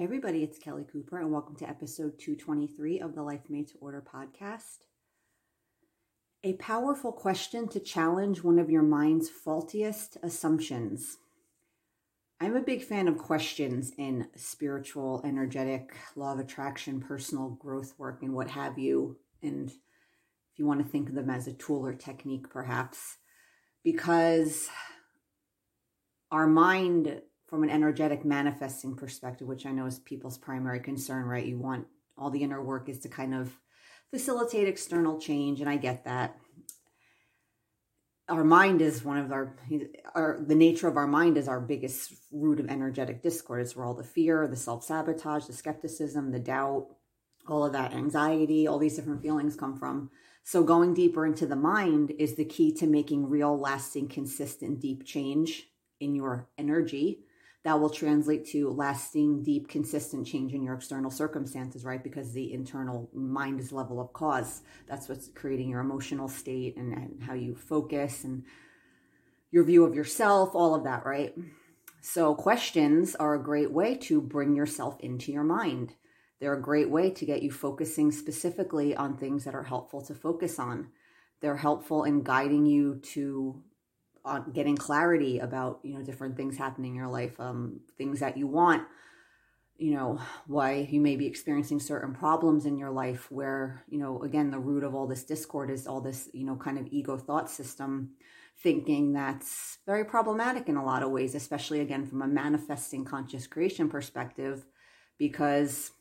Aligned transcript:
Hey, 0.00 0.04
everybody, 0.04 0.42
it's 0.42 0.58
Kelly 0.58 0.86
Cooper, 0.90 1.18
and 1.18 1.30
welcome 1.30 1.56
to 1.56 1.68
episode 1.68 2.18
223 2.18 3.00
of 3.00 3.14
the 3.14 3.22
Life 3.22 3.50
Made 3.50 3.68
to 3.68 3.74
Order 3.82 4.02
podcast. 4.02 4.86
A 6.42 6.54
powerful 6.54 7.12
question 7.12 7.68
to 7.68 7.80
challenge 7.80 8.42
one 8.42 8.58
of 8.58 8.70
your 8.70 8.80
mind's 8.80 9.28
faultiest 9.28 10.16
assumptions. 10.22 11.18
I'm 12.40 12.56
a 12.56 12.62
big 12.62 12.82
fan 12.82 13.08
of 13.08 13.18
questions 13.18 13.92
in 13.98 14.28
spiritual, 14.36 15.20
energetic, 15.22 15.94
law 16.16 16.32
of 16.32 16.38
attraction, 16.38 17.02
personal 17.02 17.50
growth 17.50 17.92
work, 17.98 18.22
and 18.22 18.32
what 18.32 18.48
have 18.48 18.78
you. 18.78 19.18
And 19.42 19.68
if 19.68 20.58
you 20.58 20.64
want 20.64 20.80
to 20.80 20.90
think 20.90 21.10
of 21.10 21.14
them 21.14 21.28
as 21.28 21.46
a 21.46 21.52
tool 21.52 21.84
or 21.84 21.92
technique, 21.92 22.48
perhaps, 22.48 23.18
because 23.84 24.66
our 26.32 26.46
mind 26.46 27.20
from 27.50 27.64
an 27.64 27.70
energetic 27.70 28.24
manifesting 28.24 28.94
perspective, 28.94 29.48
which 29.48 29.66
I 29.66 29.72
know 29.72 29.86
is 29.86 29.98
people's 29.98 30.38
primary 30.38 30.78
concern, 30.78 31.24
right? 31.24 31.44
You 31.44 31.58
want 31.58 31.88
all 32.16 32.30
the 32.30 32.44
inner 32.44 32.62
work 32.62 32.88
is 32.88 33.00
to 33.00 33.08
kind 33.08 33.34
of 33.34 33.58
facilitate 34.12 34.68
external 34.68 35.20
change, 35.20 35.60
and 35.60 35.68
I 35.68 35.76
get 35.76 36.04
that. 36.04 36.36
Our 38.28 38.44
mind 38.44 38.80
is 38.80 39.04
one 39.04 39.16
of 39.16 39.32
our, 39.32 39.56
our 40.14 40.38
the 40.40 40.54
nature 40.54 40.86
of 40.86 40.96
our 40.96 41.08
mind 41.08 41.36
is 41.36 41.48
our 41.48 41.60
biggest 41.60 42.14
root 42.30 42.60
of 42.60 42.70
energetic 42.70 43.20
discord. 43.20 43.62
It's 43.62 43.74
where 43.74 43.84
all 43.84 43.94
the 43.94 44.04
fear, 44.04 44.46
the 44.46 44.54
self 44.54 44.84
sabotage, 44.84 45.46
the 45.46 45.52
skepticism, 45.52 46.30
the 46.30 46.38
doubt, 46.38 46.86
all 47.48 47.64
of 47.64 47.72
that 47.72 47.92
anxiety, 47.92 48.68
all 48.68 48.78
these 48.78 48.94
different 48.94 49.22
feelings 49.22 49.56
come 49.56 49.76
from. 49.76 50.10
So, 50.44 50.62
going 50.62 50.94
deeper 50.94 51.26
into 51.26 51.46
the 51.46 51.56
mind 51.56 52.12
is 52.16 52.36
the 52.36 52.44
key 52.44 52.72
to 52.74 52.86
making 52.86 53.28
real, 53.28 53.58
lasting, 53.58 54.08
consistent, 54.08 54.78
deep 54.78 55.04
change 55.04 55.66
in 55.98 56.14
your 56.14 56.48
energy 56.56 57.24
that 57.62 57.78
will 57.78 57.90
translate 57.90 58.46
to 58.46 58.70
lasting, 58.70 59.42
deep, 59.42 59.68
consistent 59.68 60.26
change 60.26 60.54
in 60.54 60.62
your 60.62 60.74
external 60.74 61.10
circumstances, 61.10 61.84
right? 61.84 62.02
Because 62.02 62.32
the 62.32 62.52
internal 62.54 63.10
mind 63.12 63.60
is 63.60 63.70
level 63.70 64.00
of 64.00 64.12
cause. 64.14 64.62
That's 64.88 65.08
what's 65.08 65.28
creating 65.28 65.68
your 65.68 65.80
emotional 65.80 66.28
state 66.28 66.76
and, 66.76 66.92
and 66.94 67.22
how 67.22 67.34
you 67.34 67.54
focus 67.54 68.24
and 68.24 68.44
your 69.50 69.64
view 69.64 69.84
of 69.84 69.94
yourself, 69.94 70.54
all 70.54 70.74
of 70.74 70.84
that, 70.84 71.04
right? 71.04 71.34
So, 72.00 72.34
questions 72.34 73.14
are 73.14 73.34
a 73.34 73.42
great 73.42 73.72
way 73.72 73.94
to 73.96 74.22
bring 74.22 74.54
yourself 74.54 74.98
into 75.00 75.32
your 75.32 75.44
mind. 75.44 75.92
They're 76.40 76.54
a 76.54 76.62
great 76.62 76.88
way 76.88 77.10
to 77.10 77.26
get 77.26 77.42
you 77.42 77.50
focusing 77.50 78.10
specifically 78.10 78.96
on 78.96 79.18
things 79.18 79.44
that 79.44 79.54
are 79.54 79.64
helpful 79.64 80.00
to 80.06 80.14
focus 80.14 80.58
on. 80.58 80.88
They're 81.40 81.58
helpful 81.58 82.04
in 82.04 82.22
guiding 82.22 82.64
you 82.64 83.00
to 83.12 83.62
on 84.24 84.50
getting 84.52 84.76
clarity 84.76 85.38
about 85.38 85.80
you 85.82 85.94
know 85.94 86.02
different 86.02 86.36
things 86.36 86.56
happening 86.56 86.92
in 86.92 86.96
your 86.96 87.08
life 87.08 87.38
um 87.40 87.80
things 87.96 88.20
that 88.20 88.36
you 88.36 88.46
want 88.46 88.82
you 89.80 89.94
know 89.94 90.20
why 90.46 90.86
you 90.90 91.00
may 91.00 91.16
be 91.16 91.26
experiencing 91.26 91.80
certain 91.80 92.14
problems 92.14 92.66
in 92.66 92.76
your 92.76 92.90
life 92.90 93.30
where 93.30 93.82
you 93.88 93.98
know 93.98 94.22
again 94.22 94.50
the 94.50 94.58
root 94.58 94.84
of 94.84 94.94
all 94.94 95.06
this 95.06 95.24
discord 95.24 95.70
is 95.70 95.86
all 95.86 96.00
this 96.00 96.28
you 96.34 96.44
know 96.44 96.54
kind 96.54 96.78
of 96.78 96.86
ego 96.90 97.16
thought 97.16 97.50
system 97.50 98.10
thinking 98.62 99.14
that's 99.14 99.78
very 99.86 100.04
problematic 100.04 100.68
in 100.68 100.76
a 100.76 100.84
lot 100.84 101.02
of 101.02 101.10
ways 101.10 101.34
especially 101.34 101.80
again 101.80 102.06
from 102.06 102.20
a 102.20 102.28
manifesting 102.28 103.04
conscious 103.06 103.46
creation 103.46 103.88
perspective 103.88 104.66
because 105.16 105.92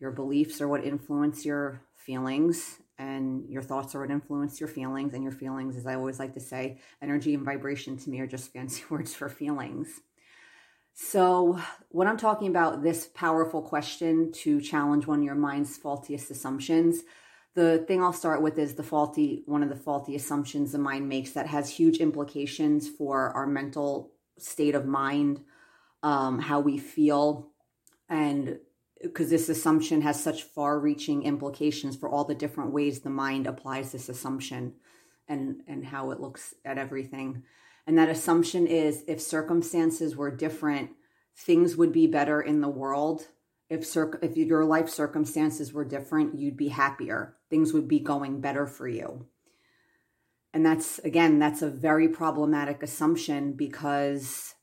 your 0.00 0.10
beliefs 0.10 0.60
are 0.60 0.66
what 0.66 0.84
influence 0.84 1.44
your 1.44 1.82
feelings 1.94 2.81
and 2.98 3.48
your 3.48 3.62
thoughts 3.62 3.94
are 3.94 4.00
what 4.00 4.10
influence 4.10 4.60
your 4.60 4.68
feelings 4.68 5.14
and 5.14 5.22
your 5.22 5.32
feelings 5.32 5.76
as 5.76 5.86
i 5.86 5.94
always 5.94 6.18
like 6.18 6.34
to 6.34 6.40
say 6.40 6.78
energy 7.00 7.34
and 7.34 7.44
vibration 7.44 7.96
to 7.96 8.10
me 8.10 8.20
are 8.20 8.26
just 8.26 8.52
fancy 8.52 8.82
words 8.90 9.14
for 9.14 9.28
feelings. 9.28 10.00
So 10.94 11.58
what 11.88 12.06
i'm 12.06 12.18
talking 12.18 12.48
about 12.48 12.82
this 12.82 13.08
powerful 13.14 13.62
question 13.62 14.30
to 14.32 14.60
challenge 14.60 15.06
one 15.06 15.20
of 15.20 15.24
your 15.24 15.34
mind's 15.34 15.76
faultiest 15.76 16.30
assumptions 16.30 17.02
the 17.54 17.78
thing 17.88 18.02
i'll 18.02 18.12
start 18.12 18.42
with 18.42 18.58
is 18.58 18.74
the 18.74 18.82
faulty 18.82 19.42
one 19.46 19.62
of 19.62 19.68
the 19.70 19.76
faulty 19.76 20.14
assumptions 20.14 20.72
the 20.72 20.78
mind 20.78 21.08
makes 21.08 21.32
that 21.32 21.46
has 21.46 21.70
huge 21.70 21.98
implications 21.98 22.88
for 22.88 23.30
our 23.30 23.46
mental 23.46 24.12
state 24.38 24.74
of 24.74 24.86
mind 24.86 25.40
um, 26.02 26.38
how 26.38 26.60
we 26.60 26.78
feel 26.78 27.52
and 28.08 28.58
because 29.02 29.30
this 29.30 29.48
assumption 29.48 30.02
has 30.02 30.22
such 30.22 30.44
far 30.44 30.78
reaching 30.78 31.24
implications 31.24 31.96
for 31.96 32.08
all 32.08 32.24
the 32.24 32.34
different 32.34 32.72
ways 32.72 33.00
the 33.00 33.10
mind 33.10 33.46
applies 33.46 33.92
this 33.92 34.08
assumption 34.08 34.74
and 35.28 35.62
and 35.66 35.84
how 35.86 36.10
it 36.10 36.20
looks 36.20 36.54
at 36.64 36.78
everything. 36.78 37.42
And 37.86 37.98
that 37.98 38.08
assumption 38.08 38.66
is 38.66 39.04
if 39.08 39.20
circumstances 39.20 40.16
were 40.16 40.30
different 40.30 40.90
things 41.36 41.76
would 41.76 41.92
be 41.92 42.06
better 42.06 42.40
in 42.40 42.60
the 42.60 42.68
world. 42.68 43.28
If 43.68 43.86
cir- 43.86 44.18
if 44.22 44.36
your 44.36 44.64
life 44.64 44.88
circumstances 44.88 45.72
were 45.72 45.84
different 45.84 46.38
you'd 46.38 46.56
be 46.56 46.68
happier. 46.68 47.36
Things 47.50 47.72
would 47.72 47.88
be 47.88 48.00
going 48.00 48.40
better 48.40 48.66
for 48.66 48.86
you. 48.86 49.26
And 50.54 50.64
that's 50.64 50.98
again 51.00 51.38
that's 51.38 51.62
a 51.62 51.70
very 51.70 52.08
problematic 52.08 52.82
assumption 52.82 53.54
because 53.54 54.54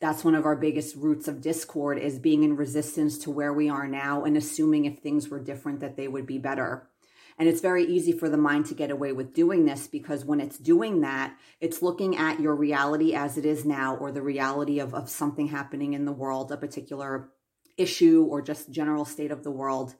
that's 0.00 0.24
one 0.24 0.34
of 0.34 0.44
our 0.44 0.56
biggest 0.56 0.94
roots 0.96 1.26
of 1.26 1.40
discord 1.40 1.98
is 1.98 2.18
being 2.18 2.42
in 2.42 2.56
resistance 2.56 3.16
to 3.18 3.30
where 3.30 3.52
we 3.52 3.68
are 3.68 3.88
now 3.88 4.24
and 4.24 4.36
assuming 4.36 4.84
if 4.84 4.98
things 4.98 5.28
were 5.28 5.42
different 5.42 5.80
that 5.80 5.96
they 5.96 6.06
would 6.06 6.26
be 6.26 6.38
better. 6.38 6.88
And 7.38 7.48
it's 7.48 7.60
very 7.60 7.84
easy 7.84 8.12
for 8.12 8.28
the 8.28 8.38
mind 8.38 8.66
to 8.66 8.74
get 8.74 8.90
away 8.90 9.12
with 9.12 9.34
doing 9.34 9.66
this 9.66 9.86
because 9.86 10.24
when 10.24 10.40
it's 10.40 10.58
doing 10.58 11.00
that 11.02 11.36
it's 11.60 11.82
looking 11.82 12.16
at 12.16 12.40
your 12.40 12.54
reality 12.54 13.14
as 13.14 13.36
it 13.36 13.44
is 13.44 13.64
now 13.64 13.96
or 13.96 14.10
the 14.10 14.22
reality 14.22 14.78
of, 14.78 14.94
of 14.94 15.10
something 15.10 15.48
happening 15.48 15.92
in 15.92 16.04
the 16.04 16.12
world 16.12 16.52
a 16.52 16.56
particular 16.56 17.30
issue 17.76 18.26
or 18.28 18.40
just 18.40 18.70
general 18.70 19.04
state 19.04 19.30
of 19.30 19.44
the 19.44 19.50
world. 19.50 19.94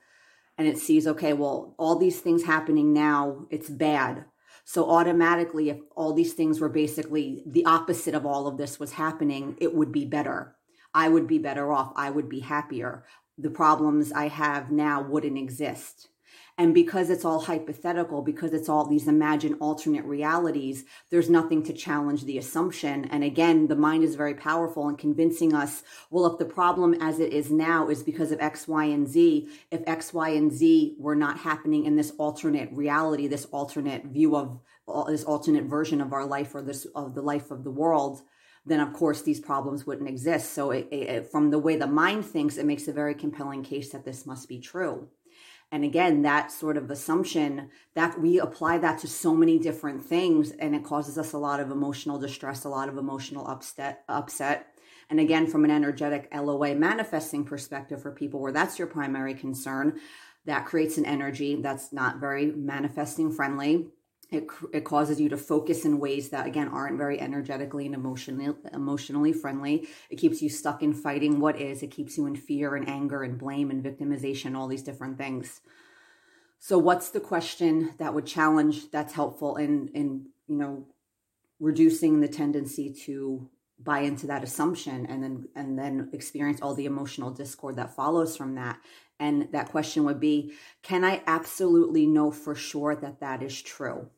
And 0.59 0.67
it 0.67 0.79
sees 0.79 1.07
okay 1.07 1.33
well 1.33 1.75
all 1.79 1.97
these 1.97 2.21
things 2.21 2.45
happening 2.45 2.93
now 2.93 3.47
it's 3.51 3.69
bad 3.69 4.27
so 4.69 4.91
automatically, 4.91 5.71
if 5.71 5.79
all 5.95 6.13
these 6.13 6.33
things 6.33 6.59
were 6.59 6.69
basically 6.69 7.45
the 7.47 7.65
opposite 7.65 8.17
of 8.17 8.27
all 8.27 8.49
of 8.49 8.57
this 8.57 8.81
was 8.81 8.95
happening, 8.95 9.57
it 9.61 9.73
would 9.73 9.93
be 9.93 10.05
better. 10.05 10.57
I 10.93 11.09
would 11.09 11.29
be 11.29 11.39
better 11.39 11.71
off. 11.71 11.93
I 11.95 12.11
would 12.11 12.29
be 12.29 12.41
happier. 12.41 13.05
The 13.39 13.49
problems 13.49 14.11
I 14.13 14.27
have 14.27 14.73
now 14.73 15.03
wouldn't 15.03 15.39
exist. 15.39 16.09
And 16.59 16.73
because 16.73 17.11
it's 17.11 17.25
all 17.25 17.41
hypothetical, 17.41 18.23
because 18.23 18.55
it's 18.55 18.69
all 18.69 18.87
these 18.87 19.07
imagined 19.07 19.57
alternate 19.61 20.07
realities, 20.07 20.85
there's 21.11 21.29
nothing 21.29 21.63
to 21.65 21.75
challenge 21.75 22.25
the 22.25 22.39
assumption. 22.39 23.05
And 23.07 23.23
again, 23.23 23.67
the 23.67 23.77
mind 23.77 24.05
is 24.05 24.15
very 24.15 24.33
powerful 24.33 24.89
in 24.89 24.97
convincing 24.97 25.55
us, 25.55 25.83
well, 26.11 26.25
if 26.25 26.39
the 26.39 26.47
problem 26.47 26.95
as 26.95 27.21
it 27.21 27.35
is 27.35 27.51
now 27.51 27.91
is 27.91 28.03
because 28.03 28.33
of 28.33 28.41
X, 28.41 28.67
Y, 28.67 28.85
and 28.85 29.07
Z, 29.07 29.51
if 29.71 29.83
X, 29.87 30.15
Y, 30.15 30.31
and 30.31 30.51
Z 30.51 30.97
were 30.99 31.15
not 31.15 31.41
happening 31.41 31.85
in 31.85 31.97
this 31.97 32.13
alternate 32.17 32.71
reality, 32.73 33.29
this 33.29 33.45
alternate 33.47 34.07
view 34.07 34.35
of 34.35 34.59
uh, 34.89 35.05
this 35.05 35.25
alternate 35.25 35.65
version 35.65 36.01
of 36.01 36.13
our 36.13 36.25
life 36.25 36.55
or 36.55 36.63
this 36.63 36.87
of 36.95 37.15
the 37.15 37.23
life 37.23 37.51
of 37.51 37.65
the 37.65 37.71
world, 37.71 38.23
then 38.65 38.81
of 38.81 38.93
course 38.93 39.23
these 39.23 39.41
problems 39.41 39.87
wouldn't 39.87 40.09
exist. 40.09 40.55
So 40.55 40.71
it, 40.71 40.89
it, 40.91 41.31
from 41.31 41.51
the 41.51 41.59
way 41.59 41.77
the 41.77 41.87
mind 41.87 42.25
thinks, 42.25 42.57
it 42.57 42.65
makes 42.65 42.89
a 42.89 42.93
very 42.93 43.15
compelling 43.15 43.63
case 43.63 43.91
that 43.91 44.05
this 44.05 44.25
must 44.25 44.49
be 44.49 44.59
true. 44.59 45.09
And 45.73 45.85
again, 45.85 46.23
that 46.23 46.53
sort 46.53 46.77
of 46.77 46.91
assumption 46.91 47.71
that 47.95 48.21
we 48.21 48.39
apply 48.39 48.79
that 48.79 48.99
to 49.01 49.09
so 49.09 49.35
many 49.35 49.59
different 49.59 50.05
things 50.05 50.53
and 50.53 50.75
it 50.75 50.85
causes 50.85 51.19
us 51.19 51.33
a 51.33 51.39
lot 51.39 51.61
of 51.61 51.71
emotional 51.71 52.19
distress, 52.19 52.65
a 52.65 52.69
lot 52.69 52.89
of 52.89 52.97
emotional 52.97 53.47
upset, 53.49 54.05
upset. 54.09 54.69
And 55.11 55.19
again, 55.21 55.47
from 55.47 55.65
an 55.65 55.71
energetic 55.71 56.29
LOA 56.35 56.75
manifesting 56.75 57.45
perspective 57.45 58.01
for 58.01 58.13
people 58.13 58.41
where 58.41 58.53
that's 58.53 58.79
your 58.79 58.89
primary 58.89 59.35
concern, 59.35 59.99
that 60.45 60.67
creates 60.67 60.97
an 60.99 61.05
energy 61.05 61.57
that's 61.61 61.93
not 61.93 62.21
very 62.21 62.53
manifesting 62.53 63.33
friendly 63.33 63.89
it, 64.31 64.49
it 64.73 64.85
causes 64.85 65.21
you 65.21 65.29
to 65.29 65.37
focus 65.37 65.85
in 65.85 66.01
ways 66.01 66.31
that 66.31 66.47
again 66.47 66.69
aren't 66.69 66.99
very 66.99 67.21
energetically 67.21 67.87
and 67.87 67.95
emotionally 67.95 68.53
emotionally 68.73 69.33
friendly. 69.33 69.89
It 70.11 70.17
keeps 70.17 70.43
you 70.43 70.49
stuck 70.49 70.83
in 70.83 70.93
fighting 70.95 71.39
what 71.39 71.61
is. 71.61 71.83
It 71.83 71.93
keeps 71.93 72.17
you 72.17 72.27
in 72.27 72.35
fear 72.35 72.75
and 72.75 72.89
anger 72.89 73.23
and 73.23 73.39
blame 73.39 73.71
and 73.71 73.85
victimization 73.85 74.57
all 74.57 74.67
these 74.67 74.83
different 74.83 75.17
things. 75.17 75.61
So 76.59 76.77
what's 76.77 77.11
the 77.11 77.21
question 77.21 77.95
that 77.99 78.15
would 78.15 78.27
challenge 78.27 78.91
that's 78.91 79.13
helpful 79.13 79.57
in 79.57 79.89
in 79.95 80.27
you 80.49 80.57
know 80.57 80.87
reducing 81.61 82.21
the 82.21 82.29
tendency 82.29 82.93
to 83.05 83.49
buy 83.79 84.01
into 84.01 84.27
that 84.27 84.43
assumption 84.43 85.07
and 85.07 85.23
then 85.23 85.49
and 85.55 85.79
then 85.79 86.11
experience 86.13 86.61
all 86.61 86.75
the 86.75 86.87
emotional 86.87 87.31
discord 87.31 87.77
that 87.77 87.95
follows 87.95 88.37
from 88.37 88.57
that? 88.57 88.81
And 89.21 89.49
that 89.53 89.71
question 89.71 90.05
would 90.05 90.21
be 90.21 90.53
can 90.83 91.05
i 91.05 91.23
absolutely 91.27 92.07
know 92.07 92.31
for 92.31 92.55
sure 92.55 92.95
that 92.97 93.21
that 93.21 93.43
is 93.43 93.63
true 93.63 94.11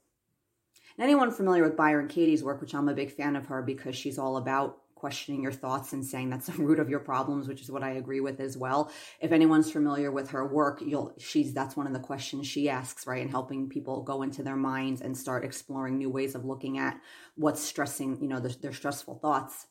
and 0.98 1.04
anyone 1.04 1.30
familiar 1.30 1.62
with 1.62 1.76
Byron 1.76 2.08
Katie's 2.08 2.42
work, 2.42 2.60
which 2.60 2.74
I'm 2.74 2.88
a 2.88 2.94
big 2.94 3.12
fan 3.12 3.36
of 3.36 3.46
her 3.46 3.62
because 3.62 3.94
she's 3.94 4.18
all 4.18 4.36
about 4.36 4.78
questioning 4.96 5.40
your 5.40 5.52
thoughts 5.52 5.92
and 5.92 6.04
saying 6.04 6.28
that's 6.28 6.46
the 6.48 6.60
root 6.60 6.80
of 6.80 6.90
your 6.90 6.98
problems, 6.98 7.46
which 7.46 7.62
is 7.62 7.70
what 7.70 7.84
I 7.84 7.90
agree 7.90 8.20
with 8.20 8.40
as 8.40 8.56
well. 8.56 8.90
If 9.20 9.30
anyone's 9.30 9.70
familiar 9.70 10.10
with 10.10 10.30
her 10.30 10.46
work, 10.46 10.82
you'll 10.84 11.14
she's 11.18 11.54
that's 11.54 11.76
one 11.76 11.86
of 11.86 11.92
the 11.92 12.00
questions 12.00 12.46
she 12.46 12.68
asks, 12.68 13.06
right? 13.06 13.22
And 13.22 13.30
helping 13.30 13.68
people 13.68 14.02
go 14.02 14.22
into 14.22 14.42
their 14.42 14.56
minds 14.56 15.00
and 15.00 15.16
start 15.16 15.44
exploring 15.44 15.98
new 15.98 16.10
ways 16.10 16.34
of 16.34 16.44
looking 16.44 16.78
at 16.78 17.00
what's 17.36 17.62
stressing, 17.62 18.20
you 18.20 18.28
know, 18.28 18.40
their, 18.40 18.52
their 18.60 18.72
stressful 18.72 19.20
thoughts. 19.20 19.66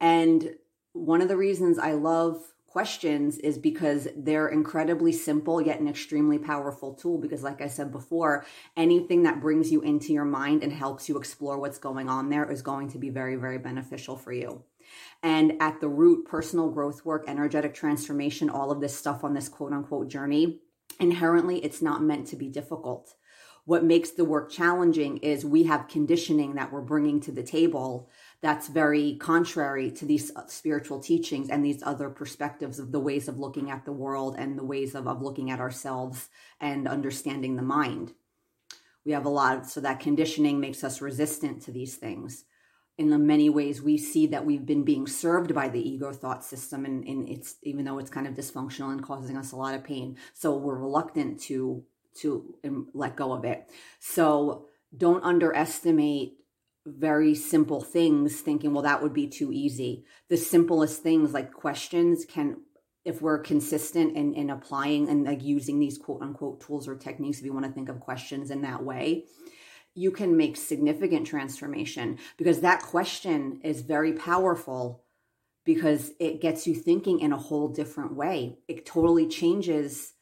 And 0.00 0.56
one 0.92 1.22
of 1.22 1.28
the 1.28 1.36
reasons 1.36 1.78
I 1.78 1.92
love 1.92 2.38
questions 2.68 3.38
is 3.38 3.56
because 3.56 4.08
they're 4.14 4.48
incredibly 4.48 5.10
simple 5.10 5.60
yet 5.60 5.80
an 5.80 5.88
extremely 5.88 6.38
powerful 6.38 6.92
tool 6.94 7.18
because 7.18 7.42
like 7.42 7.62
i 7.62 7.66
said 7.66 7.90
before 7.90 8.44
anything 8.76 9.22
that 9.22 9.40
brings 9.40 9.72
you 9.72 9.80
into 9.80 10.12
your 10.12 10.24
mind 10.24 10.62
and 10.62 10.72
helps 10.72 11.08
you 11.08 11.16
explore 11.16 11.58
what's 11.58 11.78
going 11.78 12.10
on 12.10 12.28
there 12.28 12.50
is 12.50 12.60
going 12.60 12.90
to 12.90 12.98
be 12.98 13.08
very 13.08 13.36
very 13.36 13.58
beneficial 13.58 14.16
for 14.16 14.32
you. 14.32 14.62
And 15.22 15.54
at 15.60 15.80
the 15.80 15.88
root 15.88 16.26
personal 16.26 16.70
growth 16.70 17.04
work 17.04 17.24
energetic 17.26 17.74
transformation 17.74 18.50
all 18.50 18.70
of 18.70 18.80
this 18.80 18.96
stuff 18.96 19.24
on 19.24 19.34
this 19.34 19.48
quote 19.48 19.72
unquote 19.72 20.08
journey 20.08 20.60
inherently 21.00 21.58
it's 21.64 21.82
not 21.82 22.02
meant 22.02 22.26
to 22.28 22.36
be 22.36 22.48
difficult. 22.48 23.14
What 23.64 23.84
makes 23.84 24.10
the 24.10 24.24
work 24.24 24.50
challenging 24.50 25.18
is 25.18 25.44
we 25.44 25.64
have 25.64 25.88
conditioning 25.88 26.54
that 26.54 26.72
we're 26.72 26.80
bringing 26.80 27.20
to 27.20 27.32
the 27.32 27.42
table 27.42 28.08
that's 28.40 28.68
very 28.68 29.16
contrary 29.16 29.90
to 29.90 30.04
these 30.04 30.30
uh, 30.36 30.46
spiritual 30.46 31.00
teachings 31.00 31.48
and 31.48 31.64
these 31.64 31.82
other 31.82 32.08
perspectives 32.08 32.78
of 32.78 32.92
the 32.92 33.00
ways 33.00 33.26
of 33.26 33.38
looking 33.38 33.70
at 33.70 33.84
the 33.84 33.92
world 33.92 34.36
and 34.38 34.56
the 34.56 34.64
ways 34.64 34.94
of, 34.94 35.08
of 35.08 35.22
looking 35.22 35.50
at 35.50 35.60
ourselves 35.60 36.28
and 36.60 36.86
understanding 36.86 37.56
the 37.56 37.62
mind. 37.62 38.12
We 39.04 39.12
have 39.12 39.24
a 39.24 39.30
lot, 39.30 39.58
of, 39.58 39.66
so 39.66 39.80
that 39.80 40.00
conditioning 40.00 40.60
makes 40.60 40.84
us 40.84 41.00
resistant 41.00 41.62
to 41.62 41.72
these 41.72 41.96
things. 41.96 42.44
In 42.96 43.10
the 43.10 43.18
many 43.18 43.48
ways, 43.48 43.80
we 43.80 43.96
see 43.96 44.26
that 44.28 44.44
we've 44.44 44.66
been 44.66 44.84
being 44.84 45.06
served 45.06 45.54
by 45.54 45.68
the 45.68 45.80
ego 45.80 46.12
thought 46.12 46.44
system, 46.44 46.84
and, 46.84 47.04
and 47.04 47.28
it's 47.28 47.54
even 47.62 47.84
though 47.84 47.98
it's 47.98 48.10
kind 48.10 48.26
of 48.26 48.34
dysfunctional 48.34 48.90
and 48.90 49.02
causing 49.02 49.36
us 49.36 49.52
a 49.52 49.56
lot 49.56 49.74
of 49.74 49.84
pain. 49.84 50.16
So 50.34 50.56
we're 50.56 50.78
reluctant 50.78 51.40
to 51.42 51.84
to 52.22 52.56
um, 52.64 52.88
let 52.94 53.14
go 53.14 53.32
of 53.32 53.44
it. 53.44 53.70
So 54.00 54.66
don't 54.96 55.22
underestimate 55.22 56.38
very 56.86 57.34
simple 57.34 57.80
things 57.80 58.40
thinking, 58.40 58.72
well, 58.72 58.82
that 58.82 59.02
would 59.02 59.12
be 59.12 59.26
too 59.26 59.52
easy. 59.52 60.04
The 60.28 60.36
simplest 60.36 61.02
things 61.02 61.32
like 61.32 61.52
questions 61.52 62.24
can, 62.24 62.62
if 63.04 63.20
we're 63.20 63.38
consistent 63.38 64.16
in, 64.16 64.34
in 64.34 64.50
applying 64.50 65.08
and 65.08 65.24
like 65.24 65.42
using 65.42 65.78
these 65.78 65.98
quote 65.98 66.22
unquote 66.22 66.60
tools 66.60 66.88
or 66.88 66.96
techniques, 66.96 67.38
if 67.38 67.44
you 67.44 67.52
want 67.52 67.66
to 67.66 67.72
think 67.72 67.88
of 67.88 68.00
questions 68.00 68.50
in 68.50 68.62
that 68.62 68.84
way, 68.84 69.24
you 69.94 70.10
can 70.10 70.36
make 70.36 70.56
significant 70.56 71.26
transformation 71.26 72.18
because 72.36 72.60
that 72.60 72.82
question 72.82 73.60
is 73.64 73.82
very 73.82 74.12
powerful 74.12 75.04
because 75.64 76.12
it 76.18 76.40
gets 76.40 76.66
you 76.66 76.74
thinking 76.74 77.20
in 77.20 77.32
a 77.32 77.38
whole 77.38 77.68
different 77.68 78.14
way. 78.14 78.58
It 78.68 78.86
totally 78.86 79.26
changes 79.26 80.14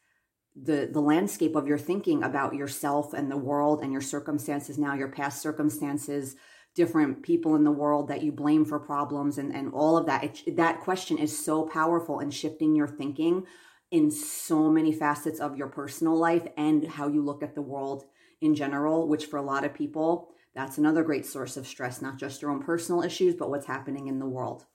the 0.63 0.89
the 0.91 1.01
landscape 1.01 1.55
of 1.55 1.67
your 1.67 1.77
thinking 1.77 2.23
about 2.23 2.55
yourself 2.55 3.13
and 3.13 3.29
the 3.29 3.37
world 3.37 3.81
and 3.81 3.91
your 3.91 4.01
circumstances 4.01 4.77
now 4.77 4.93
your 4.93 5.09
past 5.09 5.41
circumstances 5.41 6.35
different 6.73 7.23
people 7.23 7.55
in 7.55 7.63
the 7.63 7.71
world 7.71 8.07
that 8.07 8.21
you 8.21 8.31
blame 8.31 8.63
for 8.63 8.79
problems 8.79 9.37
and 9.37 9.53
and 9.53 9.73
all 9.73 9.97
of 9.97 10.05
that. 10.05 10.23
It, 10.23 10.55
that 10.57 10.81
question 10.81 11.17
is 11.17 11.37
so 11.45 11.63
powerful 11.63 12.19
in 12.19 12.31
shifting 12.31 12.75
your 12.75 12.87
thinking 12.87 13.45
in 13.89 14.11
so 14.11 14.69
many 14.69 14.91
facets 14.91 15.39
of 15.39 15.57
your 15.57 15.67
personal 15.67 16.15
life 16.15 16.45
and 16.57 16.87
how 16.87 17.07
you 17.07 17.23
look 17.23 17.41
at 17.41 17.55
the 17.55 17.61
world 17.61 18.05
in 18.41 18.53
general 18.53 19.07
which 19.07 19.25
for 19.25 19.37
a 19.37 19.41
lot 19.41 19.63
of 19.63 19.73
people 19.73 20.29
that's 20.53 20.77
another 20.77 21.03
great 21.03 21.25
source 21.25 21.57
of 21.57 21.67
stress 21.67 22.01
not 22.01 22.19
just 22.19 22.41
your 22.41 22.51
own 22.51 22.61
personal 22.61 23.01
issues 23.03 23.35
but 23.35 23.49
what's 23.49 23.67
happening 23.67 24.07
in 24.07 24.19
the 24.19 24.25
world. 24.25 24.65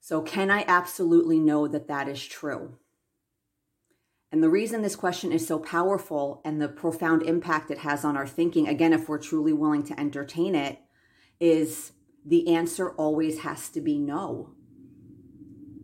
So 0.00 0.22
can 0.22 0.50
i 0.50 0.64
absolutely 0.66 1.38
know 1.38 1.68
that 1.68 1.88
that 1.88 2.08
is 2.08 2.24
true 2.24 2.78
and 4.30 4.42
the 4.42 4.50
reason 4.50 4.82
this 4.82 4.96
question 4.96 5.32
is 5.32 5.46
so 5.46 5.58
powerful 5.58 6.42
and 6.44 6.60
the 6.60 6.68
profound 6.68 7.22
impact 7.22 7.70
it 7.70 7.78
has 7.78 8.04
on 8.04 8.16
our 8.16 8.26
thinking, 8.26 8.68
again, 8.68 8.92
if 8.92 9.08
we're 9.08 9.18
truly 9.18 9.54
willing 9.54 9.82
to 9.84 9.98
entertain 9.98 10.54
it, 10.54 10.78
is 11.40 11.92
the 12.26 12.54
answer 12.54 12.90
always 12.90 13.40
has 13.40 13.70
to 13.70 13.80
be 13.80 13.98
no. 13.98 14.50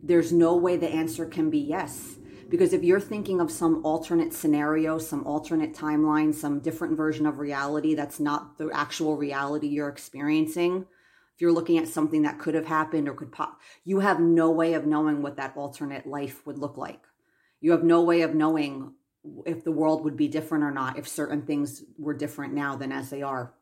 There's 0.03 0.31
no 0.31 0.55
way 0.55 0.77
the 0.77 0.89
answer 0.89 1.25
can 1.25 1.49
be 1.49 1.57
yes. 1.57 2.17
Because 2.47 2.73
if 2.73 2.83
you're 2.83 2.99
thinking 2.99 3.41
of 3.41 3.49
some 3.49 3.83
alternate 3.83 4.31
scenario, 4.31 4.99
some 4.99 5.25
alternate 5.25 5.73
timeline, 5.73 6.31
some 6.31 6.59
different 6.59 6.95
version 6.95 7.25
of 7.25 7.39
reality 7.39 7.95
that's 7.95 8.19
not 8.19 8.59
the 8.59 8.69
actual 8.71 9.17
reality 9.17 9.65
you're 9.67 9.89
experiencing, 9.89 10.85
if 11.33 11.41
you're 11.41 11.51
looking 11.51 11.79
at 11.79 11.87
something 11.87 12.21
that 12.21 12.37
could 12.37 12.53
have 12.53 12.67
happened 12.67 13.09
or 13.09 13.15
could 13.15 13.31
pop, 13.31 13.59
you 13.83 14.01
have 14.01 14.19
no 14.19 14.51
way 14.51 14.75
of 14.75 14.85
knowing 14.85 15.23
what 15.23 15.37
that 15.37 15.57
alternate 15.57 16.05
life 16.05 16.45
would 16.45 16.59
look 16.59 16.77
like 16.77 17.01
you 17.65 17.71
have 17.71 17.83
no 17.83 18.03
way 18.03 18.21
of 18.21 18.35
knowing 18.35 18.93
if 19.47 19.63
the 19.63 19.71
world 19.71 20.03
would 20.03 20.15
be 20.15 20.27
different 20.27 20.63
or 20.63 20.69
not 20.69 20.99
if 20.99 21.07
certain 21.07 21.41
things 21.41 21.83
were 21.97 22.13
different 22.13 22.53
now 22.53 22.75
than 22.75 22.91
as 22.91 23.09
they 23.09 23.23
are. 23.23 23.55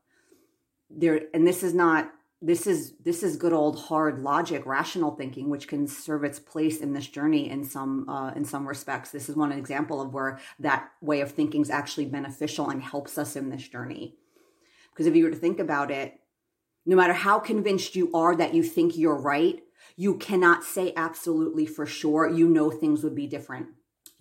There 0.89 1.21
and 1.33 1.47
this 1.47 1.63
is 1.63 1.73
not 1.73 2.11
this 2.41 2.67
is 2.67 2.95
this 3.01 3.23
is 3.23 3.37
good 3.37 3.53
old 3.53 3.79
hard 3.79 4.21
logic 4.21 4.65
rational 4.65 5.15
thinking 5.15 5.49
which 5.49 5.69
can 5.69 5.87
serve 5.87 6.25
its 6.25 6.37
place 6.37 6.81
in 6.81 6.91
this 6.91 7.07
journey 7.07 7.49
in 7.49 7.63
some 7.63 8.09
uh, 8.09 8.31
in 8.31 8.43
some 8.43 8.67
respects. 8.67 9.09
This 9.09 9.29
is 9.29 9.37
one 9.37 9.53
example 9.53 10.01
of 10.01 10.13
where 10.13 10.37
that 10.59 10.89
way 10.99 11.21
of 11.21 11.31
thinking 11.31 11.61
is 11.61 11.69
actually 11.69 12.07
beneficial 12.07 12.69
and 12.69 12.83
helps 12.83 13.17
us 13.17 13.37
in 13.37 13.51
this 13.51 13.65
journey. 13.69 14.15
Because 14.91 15.05
if 15.05 15.15
you 15.15 15.23
were 15.23 15.31
to 15.31 15.37
think 15.37 15.59
about 15.61 15.91
it 15.91 16.19
no 16.85 16.97
matter 16.97 17.13
how 17.13 17.39
convinced 17.39 17.95
you 17.95 18.11
are 18.13 18.35
that 18.35 18.53
you 18.53 18.63
think 18.63 18.97
you're 18.97 19.15
right 19.15 19.63
you 19.95 20.17
cannot 20.17 20.65
say 20.65 20.91
absolutely 20.97 21.65
for 21.65 21.85
sure 21.85 22.29
you 22.29 22.49
know 22.49 22.69
things 22.69 23.01
would 23.01 23.15
be 23.15 23.27
different 23.27 23.67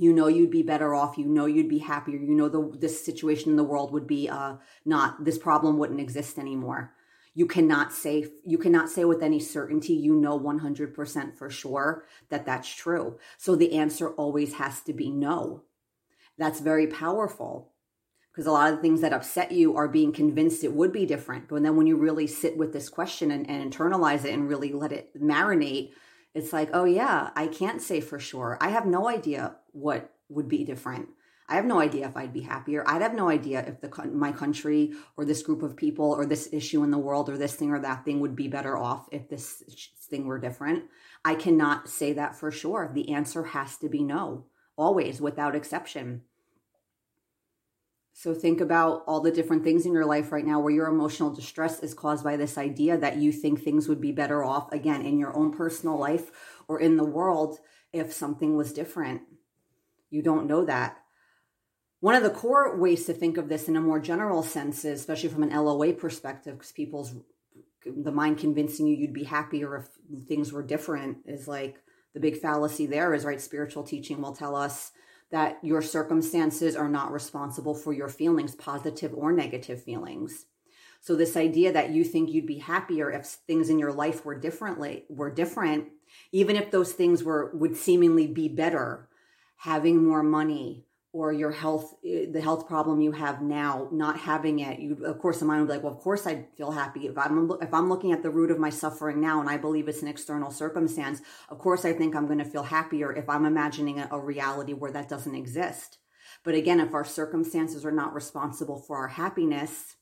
you 0.03 0.13
know 0.13 0.27
you'd 0.27 0.51
be 0.51 0.65
better 0.65 0.97
off 0.97 1.17
you 1.17 1.27
know 1.27 1.47
you'd 1.47 1.69
be 1.69 1.79
happier 1.79 2.19
you 2.19 2.35
know 2.35 2.49
the 2.49 2.77
this 2.77 3.05
situation 3.05 3.51
in 3.51 3.57
the 3.57 3.63
world 3.63 3.93
would 3.93 4.07
be 4.07 4.29
uh 4.29 4.57
not 4.85 5.25
this 5.25 5.39
problem 5.39 5.79
wouldn't 5.79 6.01
exist 6.01 6.39
anymore. 6.39 6.93
You 7.35 7.47
cannot 7.47 7.93
say 7.93 8.27
you 8.45 8.59
cannot 8.59 8.91
say 8.91 9.05
with 9.05 9.23
any 9.23 9.39
certainty 9.39 9.95
you 9.95 10.15
know 10.17 10.39
100% 10.39 11.39
for 11.39 11.49
sure 11.49 12.05
that 12.31 12.45
that's 12.45 12.69
true. 12.69 13.19
So 13.39 13.55
the 13.55 13.75
answer 13.75 14.11
always 14.11 14.55
has 14.55 14.81
to 14.83 14.93
be 14.93 15.09
no. 15.09 15.63
That's 16.37 16.61
very 16.61 16.89
powerful 16.89 17.71
because 18.33 18.47
a 18.47 18.51
lot 18.51 18.71
of 18.71 18.77
the 18.77 18.83
things 18.83 19.03
that 19.03 19.13
upset 19.13 19.53
you 19.53 19.77
are 19.77 19.89
being 19.89 20.13
convinced 20.13 20.65
it 20.65 20.73
would 20.73 20.93
be 20.93 21.07
different. 21.07 21.49
But 21.49 21.63
then 21.63 21.77
when 21.77 21.87
you 21.87 21.97
really 21.97 22.27
sit 22.27 22.57
with 22.57 22.73
this 22.73 22.89
question 22.89 23.31
and, 23.31 23.49
and 23.49 23.73
internalize 23.73 24.25
it 24.25 24.33
and 24.33 24.49
really 24.49 24.73
let 24.73 24.91
it 24.91 25.11
marinate 25.23 25.93
it's 26.35 26.53
like, 26.53 26.71
oh 26.73 26.85
yeah, 26.85 27.31
I 27.37 27.47
can't 27.47 27.83
say 27.83 28.01
for 28.01 28.19
sure. 28.19 28.59
I 28.61 28.71
have 28.71 28.87
no 28.87 29.09
idea 29.09 29.57
what 29.73 30.13
would 30.29 30.49
be 30.49 30.65
different. 30.65 31.09
I 31.49 31.57
have 31.57 31.67
no 31.67 31.81
idea 31.81 32.07
if 32.07 32.17
I'd 32.17 32.33
be 32.33 32.41
happier. 32.41 32.83
I'd 32.87 33.03
have 33.03 33.15
no 33.15 33.29
idea 33.29 33.61
if 33.67 33.81
the 33.81 34.11
my 34.11 34.33
country 34.33 34.95
or 35.17 35.25
this 35.25 35.43
group 35.43 35.63
of 35.63 35.77
people 35.77 36.07
or 36.07 36.25
this 36.25 36.49
issue 36.51 36.83
in 36.83 36.91
the 36.91 36.99
world 36.99 37.29
or 37.29 37.37
this 37.37 37.55
thing 37.55 37.71
or 37.71 37.81
that 37.81 38.05
thing 38.05 38.21
would 38.21 38.35
be 38.35 38.49
better 38.49 38.79
off 38.79 39.07
if 39.13 39.29
this 39.29 39.63
thing 40.09 40.27
were 40.27 40.39
different. 40.39 40.85
I 41.25 41.35
cannot 41.35 41.89
say 41.89 42.15
that 42.15 42.35
for 42.35 42.51
sure. 42.51 42.91
The 42.95 43.13
answer 43.13 43.45
has 43.45 43.77
to 43.79 43.89
be 43.89 44.03
no, 44.03 44.47
always 44.77 45.21
without 45.21 45.55
exception. 45.55 46.23
So 48.13 48.35
think 48.35 48.61
about 48.61 49.05
all 49.07 49.21
the 49.21 49.31
different 49.31 49.65
things 49.65 49.87
in 49.87 49.93
your 49.93 50.05
life 50.05 50.33
right 50.33 50.45
now 50.45 50.61
where 50.61 50.73
your 50.73 50.87
emotional 50.87 51.35
distress 51.35 51.81
is 51.83 51.95
caused 51.95 52.23
by 52.23 52.37
this 52.37 52.59
idea 52.59 52.99
that 52.99 53.17
you 53.17 53.33
think 53.33 53.63
things 53.63 53.89
would 53.89 54.01
be 54.01 54.13
better 54.13 54.45
off 54.45 54.71
again 54.71 55.03
in 55.03 55.19
your 55.19 55.35
own 55.35 55.51
personal 55.51 55.99
life 55.99 56.31
or 56.69 56.79
in 56.79 56.97
the 56.97 57.05
world 57.05 57.59
if 57.93 58.13
something 58.13 58.57
was 58.57 58.73
different. 58.73 59.23
You 60.11 60.23
don't 60.23 60.47
know 60.47 60.65
that. 60.65 60.99
One 62.01 62.15
of 62.15 62.23
the 62.23 62.31
core 62.31 62.77
ways 62.77 63.07
to 63.07 63.15
think 63.15 63.39
of 63.39 63.49
this 63.49 63.69
in 63.69 63.77
a 63.77 63.81
more 63.81 64.01
general 64.01 64.43
sense 64.43 64.85
is, 64.85 65.01
especially 65.01 65.29
from 65.29 65.45
an 65.45 65.51
LOA 65.51 65.93
perspective, 65.93 66.55
because 66.55 66.73
people's 66.73 67.15
the 67.85 68.13
mind 68.13 68.39
convincing 68.39 68.87
you 68.87 68.97
you'd 68.97 69.13
be 69.13 69.25
happier 69.25 69.77
if 69.77 70.27
things 70.27 70.53
were 70.53 70.63
different 70.63 71.19
is 71.27 71.49
like 71.49 71.81
the 72.15 72.21
big 72.21 72.37
fallacy 72.37 72.87
there 72.87 73.13
is 73.15 73.25
right 73.25 73.41
spiritual 73.41 73.83
teaching 73.83 74.21
will 74.21 74.35
tell 74.35 74.55
us 74.55 74.93
that 75.33 75.59
your 75.63 75.83
circumstances 75.83 76.77
are 76.77 76.89
not 76.89 77.11
responsible 77.11 77.75
for 77.75 77.93
your 77.93 78.09
feelings, 78.09 78.55
positive 78.55 79.13
or 79.15 79.33
negative 79.33 79.83
feelings. 79.83 80.45
So 81.01 81.17
this 81.17 81.37
idea 81.37 81.73
that 81.73 81.91
you 81.91 82.05
think 82.05 82.31
you'd 82.31 82.47
be 82.47 82.59
happier 82.59 83.11
if 83.11 83.25
things 83.25 83.69
in 83.69 83.79
your 83.79 83.93
life 83.93 84.25
were 84.25 84.39
differently 84.39 85.05
were 85.09 85.35
different, 85.35 85.89
even 86.31 86.55
if 86.55 86.71
those 86.71 86.93
things 86.93 87.25
were 87.25 87.51
would 87.55 87.77
seemingly 87.77 88.27
be 88.29 88.49
better, 88.49 89.09
having 89.57 90.05
more 90.05 90.23
money, 90.23 90.85
or 91.13 91.31
your 91.33 91.53
health, 91.53 91.95
eh, 92.05 92.27
the 92.31 92.41
health 92.41 92.67
problem 92.67 93.01
you 93.01 93.13
have 93.13 93.43
now, 93.43 93.89
not 93.93 94.19
having 94.19 94.61
it, 94.61 94.79
you 94.79 95.05
of 95.05 95.19
course 95.19 95.39
the 95.39 95.45
mind 95.45 95.61
would 95.61 95.67
be 95.69 95.75
like, 95.75 95.83
well, 95.83 95.93
of 95.93 96.01
course 96.01 96.27
I'd 96.27 96.47
feel 96.57 96.71
happy 96.71 97.07
if 97.07 97.19
I'm 97.19 97.51
if 97.61 97.73
I'm 97.75 97.89
looking 97.89 98.13
at 98.13 98.23
the 98.23 98.31
root 98.31 98.51
of 98.51 98.59
my 98.59 98.71
suffering 98.71 99.21
now, 99.21 99.41
and 99.41 99.49
I 99.49 99.59
believe 99.59 99.89
it's 99.89 100.03
an 100.03 100.09
external 100.09 100.51
circumstance. 100.51 101.21
Of 101.51 101.59
course, 101.59 101.85
I 101.85 101.93
think 101.93 102.17
I'm 102.17 102.27
going 102.27 102.39
to 102.39 102.45
feel 102.45 102.63
happier 102.63 103.13
if 103.13 103.29
I'm 103.29 103.45
imagining 103.45 104.01
a, 104.01 104.09
a 104.11 104.19
reality 104.19 104.73
where 104.73 104.93
that 104.93 105.09
doesn't 105.09 105.35
exist. 105.35 105.99
But 106.45 106.55
again, 106.55 106.81
if 106.81 106.95
our 106.95 107.05
circumstances 107.05 107.85
are 107.85 107.93
not 107.93 108.15
responsible 108.15 108.79
for 108.79 108.97
our 108.97 109.09
happiness, 109.09 109.97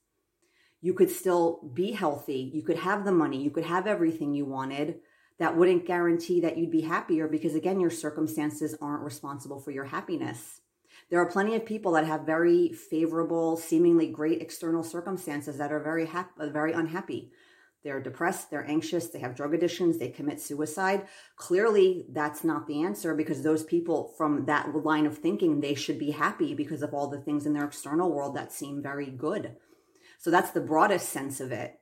you 0.80 0.94
could 0.94 1.10
still 1.10 1.60
be 1.74 1.92
healthy. 1.92 2.50
You 2.54 2.62
could 2.62 2.78
have 2.78 3.04
the 3.04 3.12
money. 3.12 3.42
You 3.42 3.50
could 3.50 3.64
have 3.64 3.86
everything 3.86 4.32
you 4.32 4.46
wanted. 4.46 5.00
That 5.38 5.56
wouldn't 5.56 5.86
guarantee 5.86 6.40
that 6.42 6.56
you'd 6.56 6.70
be 6.70 6.82
happier 6.82 7.26
because, 7.26 7.54
again, 7.54 7.80
your 7.80 7.90
circumstances 7.90 8.76
aren't 8.80 9.02
responsible 9.02 9.58
for 9.58 9.70
your 9.70 9.86
happiness. 9.86 10.60
There 11.10 11.20
are 11.20 11.26
plenty 11.26 11.56
of 11.56 11.66
people 11.66 11.92
that 11.92 12.06
have 12.06 12.22
very 12.22 12.72
favorable, 12.72 13.56
seemingly 13.56 14.06
great 14.06 14.40
external 14.40 14.84
circumstances 14.84 15.58
that 15.58 15.72
are 15.72 15.82
very 15.82 16.06
happy, 16.06 16.30
uh, 16.38 16.48
very 16.50 16.72
unhappy. 16.72 17.32
they're 17.82 18.00
depressed, 18.00 18.50
they're 18.50 18.68
anxious, 18.68 19.08
they 19.08 19.20
have 19.20 19.34
drug 19.34 19.54
addictions, 19.54 19.96
they 19.96 20.10
commit 20.10 20.38
suicide. 20.38 21.06
Clearly, 21.36 22.04
that's 22.10 22.44
not 22.44 22.66
the 22.66 22.82
answer 22.82 23.14
because 23.14 23.42
those 23.42 23.64
people 23.64 24.12
from 24.18 24.44
that 24.44 24.74
line 24.84 25.06
of 25.06 25.16
thinking, 25.16 25.60
they 25.60 25.74
should 25.74 25.98
be 25.98 26.10
happy 26.10 26.54
because 26.54 26.82
of 26.82 26.92
all 26.92 27.08
the 27.08 27.22
things 27.22 27.46
in 27.46 27.54
their 27.54 27.64
external 27.64 28.12
world 28.12 28.36
that 28.36 28.52
seem 28.52 28.82
very 28.82 29.06
good. 29.06 29.56
So 30.18 30.30
that's 30.30 30.50
the 30.50 30.60
broadest 30.60 31.08
sense 31.08 31.40
of 31.40 31.52
it. 31.52 31.80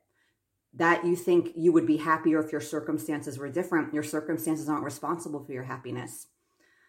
That 0.73 1.04
you 1.04 1.16
think 1.16 1.50
you 1.56 1.73
would 1.73 1.87
be 1.87 1.97
happier 1.97 2.38
if 2.38 2.52
your 2.52 2.61
circumstances 2.61 3.37
were 3.37 3.49
different. 3.49 3.92
Your 3.92 4.04
circumstances 4.04 4.68
aren't 4.68 4.85
responsible 4.85 5.44
for 5.44 5.52
your 5.52 5.64
happiness. 5.64 6.28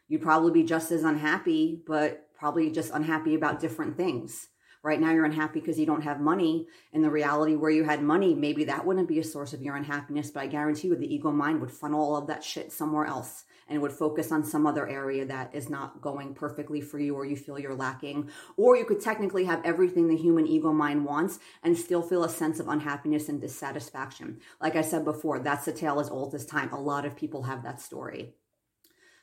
You'd 0.07 0.21
probably 0.21 0.51
be 0.51 0.63
just 0.63 0.91
as 0.91 1.03
unhappy, 1.03 1.81
but 1.87 2.28
probably 2.39 2.71
just 2.71 2.93
unhappy 2.93 3.35
about 3.35 3.59
different 3.59 3.97
things 3.97 4.47
Right 4.81 5.01
now, 5.01 5.11
you're 5.11 5.25
unhappy 5.25 5.59
because 5.59 5.77
you 5.77 5.85
don't 5.85 6.03
have 6.03 6.21
money. 6.21 6.67
In 6.93 7.01
the 7.01 7.09
reality 7.09 7.55
where 7.55 7.69
you 7.69 7.83
had 7.83 8.01
money, 8.01 8.33
maybe 8.33 8.63
that 8.65 8.85
wouldn't 8.85 9.09
be 9.09 9.19
a 9.19 9.23
source 9.25 9.51
of 9.51 9.61
your 9.61 9.75
unhappiness. 9.75 10.31
But 10.31 10.43
I 10.43 10.47
guarantee 10.47 10.87
you, 10.87 10.95
the 10.95 11.13
ego 11.13 11.31
mind 11.31 11.59
would 11.59 11.71
funnel 11.71 12.01
all 12.01 12.15
of 12.15 12.27
that 12.27 12.45
shit 12.45 12.71
somewhere 12.71 13.05
else 13.05 13.43
and 13.67 13.75
it 13.75 13.81
would 13.81 13.91
focus 13.91 14.31
on 14.31 14.43
some 14.43 14.65
other 14.65 14.87
area 14.87 15.25
that 15.25 15.53
is 15.53 15.69
not 15.69 16.01
going 16.01 16.33
perfectly 16.33 16.79
for 16.79 16.97
you 16.97 17.13
or 17.13 17.25
you 17.25 17.35
feel 17.35 17.59
you're 17.59 17.75
lacking. 17.75 18.29
Or 18.55 18.77
you 18.77 18.85
could 18.85 19.01
technically 19.01 19.43
have 19.45 19.63
everything 19.65 20.07
the 20.07 20.15
human 20.15 20.47
ego 20.47 20.71
mind 20.71 21.03
wants 21.03 21.39
and 21.61 21.77
still 21.77 22.01
feel 22.01 22.23
a 22.23 22.29
sense 22.29 22.61
of 22.61 22.69
unhappiness 22.69 23.27
and 23.27 23.41
dissatisfaction. 23.41 24.39
Like 24.61 24.77
I 24.77 24.81
said 24.81 25.03
before, 25.03 25.39
that's 25.39 25.67
a 25.67 25.73
tale 25.73 25.99
as 25.99 26.09
old 26.09 26.33
as 26.33 26.45
time. 26.45 26.71
A 26.71 26.79
lot 26.79 27.05
of 27.05 27.17
people 27.17 27.43
have 27.43 27.63
that 27.63 27.81
story. 27.81 28.33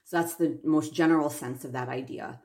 So 0.05 0.19
that's 0.19 0.35
the 0.35 0.61
most 0.63 0.93
general 0.93 1.31
sense 1.31 1.65
of 1.65 1.73
that 1.73 1.89
idea. 1.89 2.41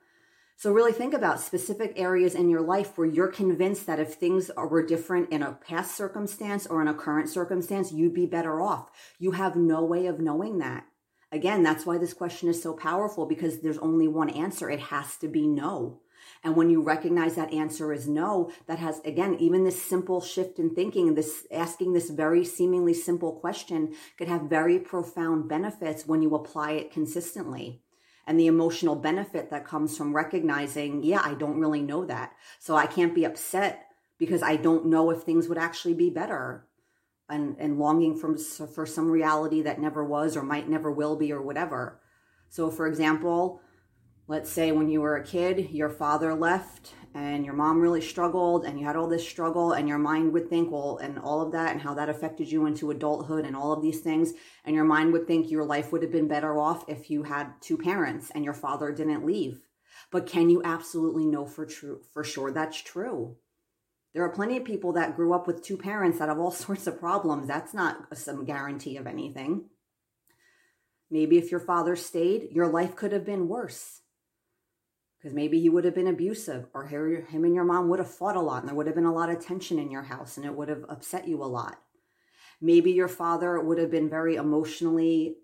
So 0.61 0.71
really 0.71 0.91
think 0.91 1.15
about 1.15 1.41
specific 1.41 1.93
areas 1.95 2.35
in 2.35 2.47
your 2.47 2.61
life 2.61 2.95
where 2.95 3.07
you're 3.07 3.29
convinced 3.29 3.87
that 3.87 3.99
if 3.99 4.13
things 4.13 4.51
were 4.55 4.85
different 4.85 5.31
in 5.31 5.41
a 5.41 5.53
past 5.53 5.97
circumstance 5.97 6.67
or 6.67 6.83
in 6.83 6.87
a 6.87 6.93
current 6.93 7.29
circumstance, 7.29 7.91
you'd 7.91 8.13
be 8.13 8.27
better 8.27 8.61
off. 8.61 8.91
You 9.17 9.31
have 9.31 9.55
no 9.55 9.83
way 9.83 10.05
of 10.05 10.19
knowing 10.19 10.59
that. 10.59 10.85
Again, 11.31 11.63
that's 11.63 11.87
why 11.87 11.97
this 11.97 12.13
question 12.13 12.47
is 12.47 12.61
so 12.61 12.73
powerful 12.73 13.25
because 13.25 13.61
there's 13.61 13.79
only 13.79 14.07
one 14.07 14.29
answer. 14.29 14.69
It 14.69 14.81
has 14.81 15.17
to 15.17 15.27
be 15.27 15.47
no. 15.47 16.01
And 16.43 16.55
when 16.55 16.69
you 16.69 16.83
recognize 16.83 17.33
that 17.37 17.51
answer 17.51 17.91
is 17.91 18.07
no, 18.07 18.51
that 18.67 18.77
has, 18.77 18.99
again, 19.03 19.37
even 19.39 19.63
this 19.63 19.81
simple 19.81 20.21
shift 20.21 20.59
in 20.59 20.75
thinking, 20.75 21.15
this 21.15 21.47
asking 21.51 21.93
this 21.93 22.11
very 22.11 22.45
seemingly 22.45 22.93
simple 22.93 23.33
question 23.33 23.95
could 24.15 24.27
have 24.27 24.43
very 24.43 24.77
profound 24.77 25.49
benefits 25.49 26.05
when 26.05 26.21
you 26.21 26.35
apply 26.35 26.73
it 26.73 26.91
consistently 26.91 27.81
and 28.27 28.39
the 28.39 28.47
emotional 28.47 28.95
benefit 28.95 29.49
that 29.49 29.65
comes 29.65 29.97
from 29.97 30.15
recognizing, 30.15 31.03
yeah, 31.03 31.21
I 31.23 31.33
don't 31.33 31.59
really 31.59 31.81
know 31.81 32.05
that. 32.05 32.33
So 32.59 32.75
I 32.75 32.85
can't 32.85 33.15
be 33.15 33.25
upset 33.25 33.87
because 34.17 34.43
I 34.43 34.55
don't 34.55 34.85
know 34.85 35.09
if 35.09 35.23
things 35.23 35.47
would 35.47 35.57
actually 35.57 35.95
be 35.95 36.09
better 36.09 36.67
and, 37.27 37.55
and 37.57 37.79
longing 37.79 38.15
from, 38.15 38.37
for 38.37 38.85
some 38.85 39.09
reality 39.09 39.61
that 39.63 39.81
never 39.81 40.03
was 40.03 40.37
or 40.37 40.43
might 40.43 40.69
never 40.69 40.91
will 40.91 41.15
be 41.15 41.31
or 41.31 41.41
whatever. 41.41 41.99
So, 42.49 42.69
for 42.69 42.85
example, 42.85 43.61
let's 44.27 44.51
say 44.51 44.71
when 44.71 44.89
you 44.89 45.01
were 45.01 45.15
a 45.15 45.23
kid, 45.23 45.71
your 45.71 45.89
father 45.89 46.35
left 46.35 46.93
and 47.13 47.43
your 47.43 47.53
mom 47.53 47.81
really 47.81 48.01
struggled 48.01 48.65
and 48.65 48.79
you 48.79 48.85
had 48.85 48.95
all 48.95 49.07
this 49.07 49.27
struggle 49.27 49.73
and 49.73 49.87
your 49.87 49.97
mind 49.97 50.31
would 50.31 50.49
think 50.49 50.71
well 50.71 50.97
and 50.97 51.19
all 51.19 51.41
of 51.41 51.51
that 51.51 51.71
and 51.71 51.81
how 51.81 51.93
that 51.93 52.09
affected 52.09 52.51
you 52.51 52.65
into 52.65 52.91
adulthood 52.91 53.45
and 53.45 53.55
all 53.55 53.73
of 53.73 53.81
these 53.81 53.99
things 53.99 54.33
and 54.63 54.75
your 54.75 54.85
mind 54.85 55.11
would 55.11 55.27
think 55.27 55.49
your 55.49 55.65
life 55.65 55.91
would 55.91 56.01
have 56.01 56.11
been 56.11 56.27
better 56.27 56.57
off 56.57 56.85
if 56.87 57.09
you 57.09 57.23
had 57.23 57.53
two 57.59 57.77
parents 57.77 58.31
and 58.33 58.45
your 58.45 58.53
father 58.53 58.91
didn't 58.91 59.25
leave. 59.25 59.61
But 60.09 60.25
can 60.25 60.49
you 60.49 60.61
absolutely 60.63 61.25
know 61.25 61.45
for 61.45 61.65
true 61.65 62.01
for 62.13 62.23
sure 62.23 62.51
that's 62.51 62.81
true? 62.81 63.37
There 64.13 64.23
are 64.23 64.29
plenty 64.29 64.57
of 64.57 64.65
people 64.65 64.93
that 64.93 65.15
grew 65.15 65.33
up 65.33 65.47
with 65.47 65.63
two 65.63 65.77
parents 65.77 66.19
that 66.19 66.29
have 66.29 66.39
all 66.39 66.51
sorts 66.51 66.87
of 66.87 66.99
problems. 66.99 67.47
That's 67.47 67.73
not 67.73 68.17
some 68.17 68.45
guarantee 68.45 68.97
of 68.97 69.07
anything. 69.07 69.69
Maybe 71.09 71.37
if 71.37 71.51
your 71.51 71.59
father 71.59 71.95
stayed 71.95 72.49
your 72.51 72.67
life 72.67 72.95
could 72.95 73.11
have 73.11 73.25
been 73.25 73.49
worse 73.49 74.00
because 75.21 75.35
maybe 75.35 75.59
he 75.59 75.69
would 75.69 75.85
have 75.85 75.93
been 75.93 76.07
abusive 76.07 76.65
or 76.73 76.87
him 76.87 77.45
and 77.45 77.53
your 77.53 77.63
mom 77.63 77.89
would 77.89 77.99
have 77.99 78.09
fought 78.09 78.35
a 78.35 78.41
lot 78.41 78.61
and 78.61 78.69
there 78.69 78.75
would 78.75 78.87
have 78.87 78.95
been 78.95 79.05
a 79.05 79.13
lot 79.13 79.29
of 79.29 79.43
tension 79.43 79.77
in 79.77 79.91
your 79.91 80.01
house 80.01 80.35
and 80.35 80.45
it 80.45 80.55
would 80.55 80.67
have 80.67 80.83
upset 80.89 81.27
you 81.27 81.43
a 81.43 81.45
lot. 81.45 81.79
Maybe 82.59 82.91
your 82.91 83.07
father 83.07 83.59
would 83.59 83.77
have 83.77 83.91
been 83.91 84.09
very 84.09 84.35
emotionally 84.35 85.35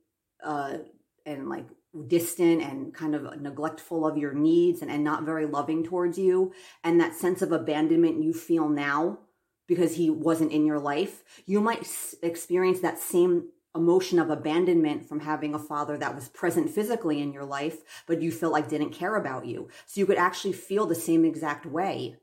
uh, 0.44 0.78
and 1.26 1.48
like 1.48 1.68
distant 2.08 2.62
and 2.64 2.94
kind 2.94 3.14
of 3.14 3.40
neglectful 3.40 4.06
of 4.06 4.18
your 4.18 4.34
needs 4.34 4.82
and, 4.82 4.90
and 4.90 5.04
not 5.04 5.24
very 5.24 5.46
loving 5.46 5.84
towards 5.84 6.18
you 6.18 6.54
and 6.84 7.00
that 7.00 7.14
sense 7.14 7.42
of 7.42 7.52
abandonment 7.52 8.24
you 8.24 8.34
feel 8.34 8.70
now 8.70 9.20
because 9.68 9.96
he 9.96 10.10
wasn't 10.10 10.52
in 10.52 10.66
your 10.66 10.80
life 10.80 11.24
you 11.46 11.60
might 11.60 11.88
experience 12.22 12.82
that 12.82 13.00
same 13.00 13.50
emotion 13.78 14.20
of 14.20 14.30
abandonment 14.30 15.08
from 15.08 15.22
having 15.22 15.54
a 15.54 15.60
father 15.60 15.98
that 15.98 16.16
was 16.16 16.28
present 16.28 16.70
physically 16.70 17.22
in 17.22 17.32
your 17.32 17.46
life, 17.46 18.04
but 18.06 18.22
you 18.22 18.32
felt 18.32 18.52
like 18.52 18.68
didn't 18.68 18.90
care 18.90 19.16
about 19.16 19.46
you. 19.46 19.70
So 19.86 20.00
you 20.00 20.06
could 20.06 20.18
actually 20.18 20.54
feel 20.54 20.86
the 20.86 20.96
same 20.96 21.24
exact 21.24 21.66
way 21.66 22.18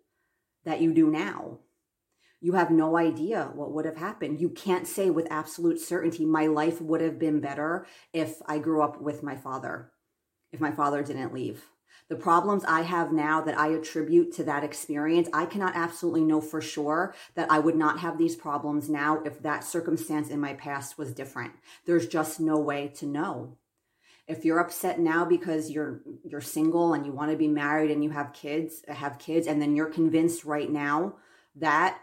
that 0.64 0.80
you 0.80 0.92
do 0.92 1.10
now. 1.10 1.60
You 2.40 2.52
have 2.52 2.70
no 2.70 2.98
idea 2.98 3.50
what 3.54 3.72
would 3.72 3.86
have 3.86 3.96
happened. 3.96 4.40
You 4.40 4.50
can't 4.50 4.86
say 4.86 5.08
with 5.08 5.26
absolute 5.30 5.80
certainty, 5.80 6.26
my 6.26 6.46
life 6.46 6.80
would 6.80 7.00
have 7.00 7.18
been 7.18 7.40
better 7.40 7.86
if 8.12 8.42
I 8.46 8.58
grew 8.58 8.82
up 8.82 9.00
with 9.00 9.22
my 9.22 9.36
father, 9.36 9.92
if 10.52 10.60
my 10.60 10.70
father 10.70 11.02
didn't 11.02 11.32
leave. 11.32 11.64
The 12.08 12.16
problems 12.16 12.64
I 12.64 12.82
have 12.82 13.12
now 13.12 13.40
that 13.40 13.58
I 13.58 13.68
attribute 13.68 14.32
to 14.34 14.44
that 14.44 14.64
experience, 14.64 15.28
I 15.32 15.46
cannot 15.46 15.74
absolutely 15.74 16.22
know 16.22 16.40
for 16.40 16.60
sure 16.60 17.14
that 17.34 17.50
I 17.50 17.58
would 17.58 17.76
not 17.76 18.00
have 18.00 18.18
these 18.18 18.36
problems 18.36 18.90
now 18.90 19.22
if 19.24 19.42
that 19.42 19.64
circumstance 19.64 20.28
in 20.28 20.40
my 20.40 20.54
past 20.54 20.98
was 20.98 21.12
different. 21.12 21.52
There's 21.86 22.06
just 22.06 22.40
no 22.40 22.58
way 22.58 22.88
to 22.96 23.06
know. 23.06 23.56
If 24.26 24.44
you're 24.44 24.58
upset 24.58 24.98
now 24.98 25.24
because 25.24 25.70
you're 25.70 26.00
you're 26.24 26.40
single 26.40 26.94
and 26.94 27.04
you 27.04 27.12
want 27.12 27.30
to 27.30 27.36
be 27.36 27.48
married 27.48 27.90
and 27.90 28.02
you 28.02 28.10
have 28.10 28.32
kids, 28.32 28.82
have 28.88 29.18
kids 29.18 29.46
and 29.46 29.60
then 29.60 29.76
you're 29.76 29.86
convinced 29.86 30.44
right 30.44 30.70
now 30.70 31.16
that 31.56 31.98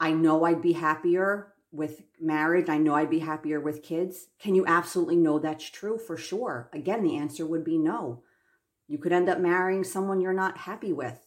I 0.00 0.12
know 0.12 0.44
I'd 0.44 0.62
be 0.62 0.72
happier 0.72 1.52
with 1.72 2.02
marriage, 2.20 2.68
I 2.68 2.78
know 2.78 2.94
I'd 2.94 3.10
be 3.10 3.18
happier 3.18 3.60
with 3.60 3.82
kids. 3.82 4.28
Can 4.38 4.54
you 4.54 4.64
absolutely 4.66 5.16
know 5.16 5.38
that's 5.38 5.68
true 5.68 5.98
for 5.98 6.16
sure? 6.16 6.70
Again, 6.72 7.02
the 7.02 7.16
answer 7.16 7.46
would 7.46 7.64
be 7.64 7.76
no. 7.76 8.22
You 8.88 8.98
could 8.98 9.12
end 9.12 9.28
up 9.28 9.40
marrying 9.40 9.84
someone 9.84 10.20
you're 10.20 10.32
not 10.32 10.58
happy 10.58 10.92
with. 10.92 11.18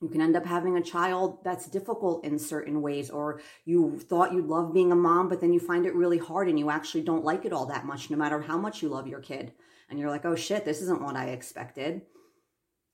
You 0.00 0.08
can 0.08 0.20
end 0.20 0.36
up 0.36 0.46
having 0.46 0.76
a 0.76 0.82
child 0.82 1.42
that's 1.44 1.66
difficult 1.66 2.24
in 2.24 2.38
certain 2.38 2.82
ways, 2.82 3.10
or 3.10 3.40
you 3.64 3.98
thought 3.98 4.32
you'd 4.32 4.46
love 4.46 4.72
being 4.72 4.92
a 4.92 4.96
mom, 4.96 5.28
but 5.28 5.40
then 5.40 5.52
you 5.52 5.58
find 5.58 5.86
it 5.86 5.94
really 5.94 6.18
hard 6.18 6.48
and 6.48 6.58
you 6.58 6.70
actually 6.70 7.02
don't 7.02 7.24
like 7.24 7.44
it 7.44 7.52
all 7.52 7.66
that 7.66 7.84
much, 7.84 8.08
no 8.08 8.16
matter 8.16 8.40
how 8.40 8.56
much 8.56 8.80
you 8.80 8.88
love 8.88 9.08
your 9.08 9.20
kid. 9.20 9.52
And 9.90 9.98
you're 9.98 10.10
like, 10.10 10.24
oh 10.24 10.36
shit, 10.36 10.64
this 10.64 10.82
isn't 10.82 11.02
what 11.02 11.16
I 11.16 11.26
expected. 11.26 12.02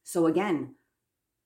So 0.02 0.26
again, 0.26 0.76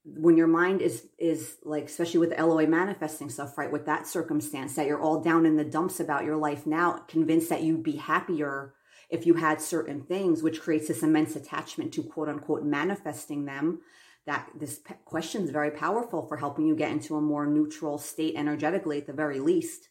when 0.04 0.36
your 0.36 0.46
mind 0.46 0.80
is 0.80 1.06
is 1.18 1.56
like 1.64 1.86
especially 1.86 2.20
with 2.20 2.38
LOA 2.38 2.66
manifesting 2.66 3.28
stuff, 3.28 3.58
right? 3.58 3.70
With 3.70 3.86
that 3.86 4.06
circumstance 4.06 4.74
that 4.76 4.86
you're 4.86 5.00
all 5.00 5.20
down 5.20 5.44
in 5.44 5.56
the 5.56 5.64
dumps 5.64 6.00
about 6.00 6.24
your 6.24 6.36
life 6.36 6.66
now, 6.66 6.92
convinced 7.08 7.48
that 7.50 7.62
you'd 7.62 7.82
be 7.82 7.96
happier 7.96 8.74
if 9.08 9.26
you 9.26 9.34
had 9.34 9.60
certain 9.60 10.02
things, 10.02 10.42
which 10.42 10.60
creates 10.60 10.88
this 10.88 11.02
immense 11.02 11.34
attachment 11.34 11.92
to 11.94 12.02
quote 12.02 12.28
unquote 12.28 12.64
manifesting 12.64 13.44
them, 13.44 13.80
that 14.26 14.50
this 14.54 14.80
question 15.06 15.42
is 15.42 15.50
very 15.50 15.70
powerful 15.70 16.26
for 16.26 16.36
helping 16.36 16.66
you 16.66 16.76
get 16.76 16.92
into 16.92 17.16
a 17.16 17.20
more 17.20 17.46
neutral 17.46 17.96
state 17.96 18.34
energetically 18.36 18.98
at 18.98 19.06
the 19.06 19.12
very 19.12 19.40
least 19.40 19.88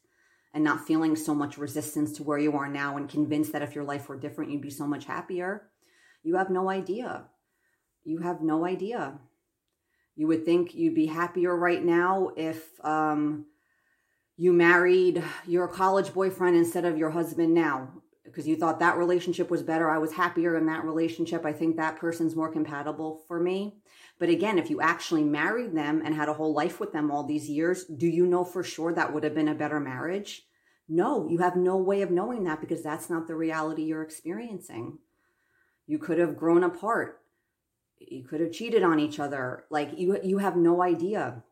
and 0.53 0.63
not 0.63 0.85
feeling 0.85 1.15
so 1.15 1.33
much 1.33 1.57
resistance 1.57 2.11
to 2.13 2.23
where 2.23 2.37
you 2.37 2.53
are 2.53 2.69
now 2.69 2.97
and 2.97 3.09
convinced 3.09 3.51
that 3.51 3.63
if 3.63 3.73
your 3.73 3.83
life 3.83 4.07
were 4.07 4.19
different, 4.19 4.51
you'd 4.51 4.61
be 4.61 4.69
so 4.69 4.85
much 4.85 5.05
happier. 5.05 5.69
You 6.23 6.35
have 6.35 6.51
no 6.51 6.69
idea. 6.69 7.25
You 8.03 8.19
have 8.19 8.41
no 8.41 8.65
idea. 8.65 9.19
You 10.15 10.27
would 10.27 10.45
think 10.45 10.73
you'd 10.75 10.95
be 10.95 11.07
happier 11.07 11.55
right 11.55 11.83
now 11.83 12.29
if 12.37 12.63
um, 12.85 13.45
you 14.35 14.53
married 14.53 15.23
your 15.47 15.67
college 15.67 16.13
boyfriend 16.13 16.55
instead 16.55 16.85
of 16.85 16.97
your 16.97 17.09
husband 17.09 17.53
now 17.53 17.96
because 18.37 18.47
you 18.47 18.55
thought 18.55 18.77
that 18.77 18.99
relationship 18.99 19.49
was 19.49 19.63
better. 19.63 19.89
I 19.89 19.97
was 19.97 20.13
happier 20.13 20.55
in 20.57 20.67
that 20.67 20.85
relationship. 20.85 21.43
I 21.43 21.51
think 21.51 21.75
that 21.75 21.97
person's 21.97 22.35
more 22.35 22.51
compatible 22.51 23.23
for 23.27 23.39
me. 23.39 23.77
But 24.19 24.29
again, 24.29 24.59
if 24.59 24.69
you 24.69 24.79
actually 24.79 25.23
married 25.23 25.75
them 25.75 26.03
and 26.05 26.13
had 26.13 26.29
a 26.29 26.35
whole 26.35 26.53
life 26.53 26.79
with 26.79 26.93
them 26.93 27.09
all 27.09 27.23
these 27.23 27.49
years, 27.49 27.85
do 27.85 28.05
you 28.05 28.27
know 28.27 28.43
for 28.43 28.61
sure 28.61 28.93
that 28.93 29.11
would 29.11 29.23
have 29.23 29.33
been 29.33 29.47
a 29.47 29.55
better 29.55 29.79
marriage? 29.79 30.45
No, 30.87 31.27
you 31.27 31.39
have 31.39 31.55
no 31.55 31.77
way 31.77 32.03
of 32.03 32.11
knowing 32.11 32.43
that 32.43 32.61
because 32.61 32.83
that's 32.83 33.09
not 33.09 33.25
the 33.25 33.33
reality 33.33 33.85
you're 33.85 34.03
experiencing. 34.03 34.99
You 35.87 35.97
could 35.97 36.19
have 36.19 36.37
grown 36.37 36.63
apart. 36.63 37.21
You 37.97 38.23
could 38.23 38.41
have 38.41 38.51
cheated 38.51 38.83
on 38.83 38.99
each 38.99 39.19
other. 39.19 39.63
Like 39.71 39.97
you 39.97 40.19
you 40.23 40.37
have 40.37 40.55
no 40.55 40.83
idea 40.83 41.43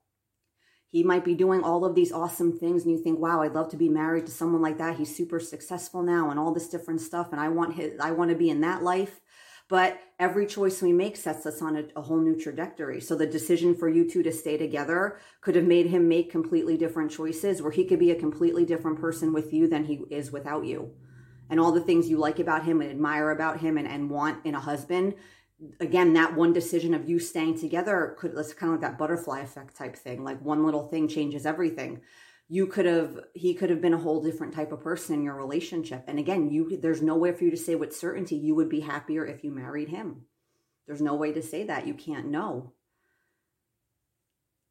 he 0.89 1.03
might 1.03 1.25
be 1.25 1.35
doing 1.35 1.63
all 1.63 1.83
of 1.83 1.95
these 1.95 2.11
awesome 2.11 2.57
things 2.57 2.83
and 2.83 2.91
you 2.91 2.97
think 2.97 3.19
wow 3.19 3.41
i'd 3.41 3.53
love 3.53 3.69
to 3.69 3.77
be 3.77 3.89
married 3.89 4.25
to 4.25 4.31
someone 4.31 4.61
like 4.61 4.77
that 4.77 4.97
he's 4.97 5.15
super 5.15 5.39
successful 5.39 6.01
now 6.03 6.29
and 6.29 6.39
all 6.39 6.53
this 6.53 6.69
different 6.69 7.01
stuff 7.01 7.29
and 7.31 7.41
i 7.41 7.49
want 7.49 7.75
his 7.75 7.99
i 7.99 8.11
want 8.11 8.29
to 8.29 8.35
be 8.35 8.49
in 8.49 8.61
that 8.61 8.83
life 8.83 9.19
But 9.67 9.99
every 10.19 10.45
choice 10.45 10.81
we 10.81 10.93
make 10.93 11.17
sets 11.17 11.45
us 11.45 11.61
on 11.61 11.75
a, 11.75 11.83
a, 11.95 12.01
whole 12.01 12.19
new 12.19 12.39
trajectory. 12.39 13.01
So 13.01 13.15
the 13.15 13.25
decision 13.25 13.75
for 13.75 13.89
you 13.89 14.07
two 14.07 14.21
to 14.23 14.31
stay 14.31 14.57
together 14.57 15.17
could 15.41 15.55
have 15.55 15.65
made 15.65 15.87
him 15.87 16.07
make 16.07 16.29
completely 16.29 16.77
different 16.77 17.11
choices 17.11 17.61
where 17.61 17.71
he 17.71 17.85
could 17.85 17.99
be 17.99 18.11
a 18.11 18.19
completely 18.19 18.63
different 18.63 18.99
person 18.99 19.33
with 19.33 19.51
you 19.51 19.67
than 19.67 19.85
he 19.85 20.03
is 20.11 20.31
without 20.31 20.65
you. 20.65 20.91
And 21.49 21.59
all 21.59 21.71
the 21.71 21.81
things 21.81 22.09
you 22.09 22.17
like 22.17 22.39
about 22.39 22.65
him 22.65 22.79
and 22.79 22.91
admire 22.91 23.31
about 23.31 23.59
him 23.59 23.77
and, 23.77 23.87
and 23.87 24.09
want 24.09 24.45
in 24.45 24.53
a 24.53 24.59
husband, 24.59 25.15
again, 25.79 26.13
that 26.13 26.35
one 26.35 26.53
decision 26.53 26.93
of 26.93 27.09
you 27.09 27.19
staying 27.19 27.59
together 27.59 28.15
could, 28.17 28.33
it's 28.37 28.53
kind 28.53 28.73
of 28.73 28.81
like 28.81 28.89
that 28.89 28.97
butterfly 28.97 29.41
effect 29.41 29.75
type 29.75 29.95
thing. 29.95 30.23
Like 30.23 30.41
one 30.41 30.65
little 30.65 30.87
thing 30.87 31.07
changes 31.07 31.45
everything. 31.45 32.01
You 32.47 32.67
could 32.67 32.85
have 32.85 33.19
he 33.33 33.55
could 33.55 33.71
have 33.71 33.81
been 33.81 33.95
a 33.95 33.99
whole 33.99 34.21
different 34.21 34.53
type 34.53 34.71
of 34.71 34.81
person 34.81 35.15
in 35.15 35.23
your 35.23 35.35
relationship. 35.35 36.03
And 36.07 36.19
again 36.19 36.51
you 36.51 36.77
there's 36.79 37.01
no 37.01 37.17
way 37.17 37.31
for 37.31 37.43
you 37.43 37.51
to 37.51 37.57
say 37.57 37.75
with 37.75 37.95
certainty 37.95 38.35
you 38.35 38.53
would 38.53 38.69
be 38.69 38.81
happier 38.81 39.25
if 39.25 39.43
you 39.43 39.51
married 39.51 39.89
him. 39.89 40.25
There's 40.85 41.01
no 41.01 41.15
way 41.15 41.31
to 41.31 41.41
say 41.41 41.63
that. 41.63 41.87
You 41.87 41.95
can't 41.95 42.27
know. 42.27 42.73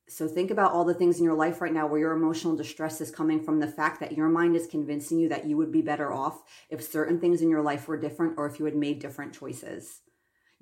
So 0.07 0.29
think 0.29 0.51
about 0.51 0.73
all 0.73 0.85
the 0.85 0.95
things 0.95 1.19
in 1.19 1.25
your 1.25 1.35
life 1.35 1.61
right 1.61 1.73
now 1.73 1.87
where 1.87 1.99
your 1.99 2.13
emotional 2.13 2.55
distress 2.55 3.01
is 3.01 3.11
coming 3.11 3.43
from 3.43 3.59
the 3.59 3.67
fact 3.67 4.01
that 4.01 4.13
your 4.13 4.29
mind 4.29 4.55
is 4.55 4.67
convincing 4.67 5.19
you 5.19 5.31
that 5.31 5.47
you 5.47 5.57
would 5.57 5.73
be 5.73 5.83
better 5.83 6.13
off 6.13 6.43
if 6.69 6.83
certain 6.83 7.19
things 7.19 7.41
in 7.41 7.49
your 7.49 7.63
life 7.63 7.89
were 7.89 7.97
different 7.97 8.35
or 8.37 8.47
if 8.47 8.59
you 8.59 8.67
had 8.67 8.77
made 8.77 9.01
different 9.01 9.33
choices 9.33 10.03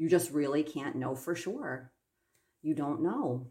you 0.02 0.08
just 0.08 0.32
really 0.32 0.62
can't 0.62 0.96
know 0.96 1.14
for 1.14 1.34
sure 1.34 1.92
you 2.62 2.74
don't 2.74 3.02
know 3.02 3.46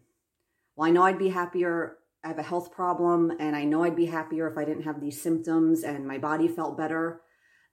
well 0.76 0.88
i 0.88 0.90
know 0.90 1.02
i'd 1.02 1.18
be 1.18 1.30
happier 1.30 1.96
I 2.24 2.28
have 2.28 2.38
a 2.38 2.42
health 2.42 2.70
problem 2.70 3.32
and 3.40 3.56
I 3.56 3.64
know 3.64 3.82
I'd 3.82 3.96
be 3.96 4.06
happier 4.06 4.48
if 4.48 4.56
I 4.56 4.64
didn't 4.64 4.84
have 4.84 5.00
these 5.00 5.20
symptoms 5.20 5.82
and 5.82 6.06
my 6.06 6.18
body 6.18 6.46
felt 6.46 6.76
better. 6.76 7.22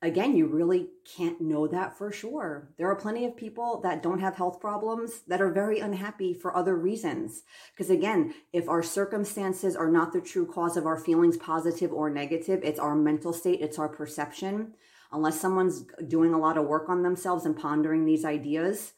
Again, 0.01 0.36
you 0.36 0.48
really 0.48 0.88
can't 1.17 1.41
know 1.41 1.67
that 1.67 1.98
for 1.98 2.12
sure. 2.12 2.71
There 2.77 2.89
are 2.89 2.95
plenty 2.95 3.25
of 3.25 3.36
people 3.36 3.81
that 3.81 4.01
don't 4.01 4.21
have 4.21 4.38
health 4.38 4.59
problems 4.59 5.21
that 5.27 5.41
are 5.41 5.51
very 5.51 5.79
unhappy 5.79 6.33
for 6.33 6.55
other 6.55 6.75
reasons. 6.75 7.43
Because 7.74 7.91
again, 7.91 8.33
if 8.53 8.69
our 8.69 8.81
circumstances 8.81 9.75
are 9.75 9.91
not 9.91 10.13
the 10.13 10.21
true 10.21 10.48
cause 10.48 10.77
of 10.77 10.86
our 10.86 10.98
feelings, 10.98 11.38
positive 11.38 11.91
or 11.91 12.09
negative, 12.09 12.62
it's 12.63 12.79
our 12.79 12.95
mental 12.95 13.33
state, 13.33 13.59
it's 13.62 13.77
our 13.77 13.89
perception. 13.89 14.74
Unless 15.11 15.39
someone's 15.39 15.85
doing 16.07 16.33
a 16.33 16.39
lot 16.39 16.57
of 16.57 16.65
work 16.65 16.87
on 16.89 17.03
themselves 17.03 17.45
and 17.45 17.57
pondering 17.57 18.05
these 18.05 18.23
ideas, 18.23 18.93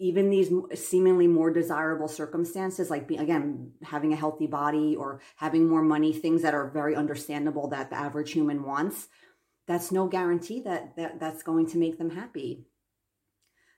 even 0.00 0.30
these 0.30 0.50
seemingly 0.74 1.26
more 1.28 1.52
desirable 1.52 2.08
circumstances 2.08 2.90
like 2.90 3.08
again 3.10 3.72
having 3.82 4.12
a 4.12 4.16
healthy 4.16 4.46
body 4.46 4.96
or 4.96 5.20
having 5.36 5.68
more 5.68 5.82
money 5.82 6.12
things 6.12 6.42
that 6.42 6.54
are 6.54 6.70
very 6.70 6.96
understandable 6.96 7.68
that 7.68 7.90
the 7.90 7.96
average 7.96 8.32
human 8.32 8.64
wants 8.64 9.08
that's 9.70 9.92
no 9.92 10.08
guarantee 10.08 10.60
that, 10.62 10.96
that 10.96 11.20
that's 11.20 11.44
going 11.44 11.66
to 11.68 11.78
make 11.78 11.96
them 11.96 12.10
happy. 12.10 12.64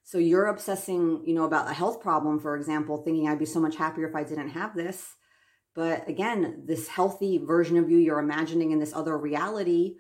So 0.04 0.16
you're 0.16 0.46
obsessing 0.46 1.22
you 1.26 1.34
know 1.34 1.44
about 1.44 1.70
a 1.70 1.74
health 1.74 2.00
problem 2.00 2.40
for 2.40 2.56
example 2.56 3.02
thinking 3.02 3.28
i'd 3.28 3.38
be 3.38 3.44
so 3.44 3.60
much 3.60 3.76
happier 3.76 4.08
if 4.08 4.14
i 4.14 4.24
didn't 4.24 4.50
have 4.50 4.74
this. 4.74 5.16
But 5.74 6.08
again 6.08 6.62
this 6.66 6.88
healthy 6.88 7.38
version 7.38 7.76
of 7.76 7.90
you 7.90 7.98
you're 7.98 8.20
imagining 8.20 8.70
in 8.70 8.78
this 8.78 8.94
other 8.94 9.18
reality 9.18 9.96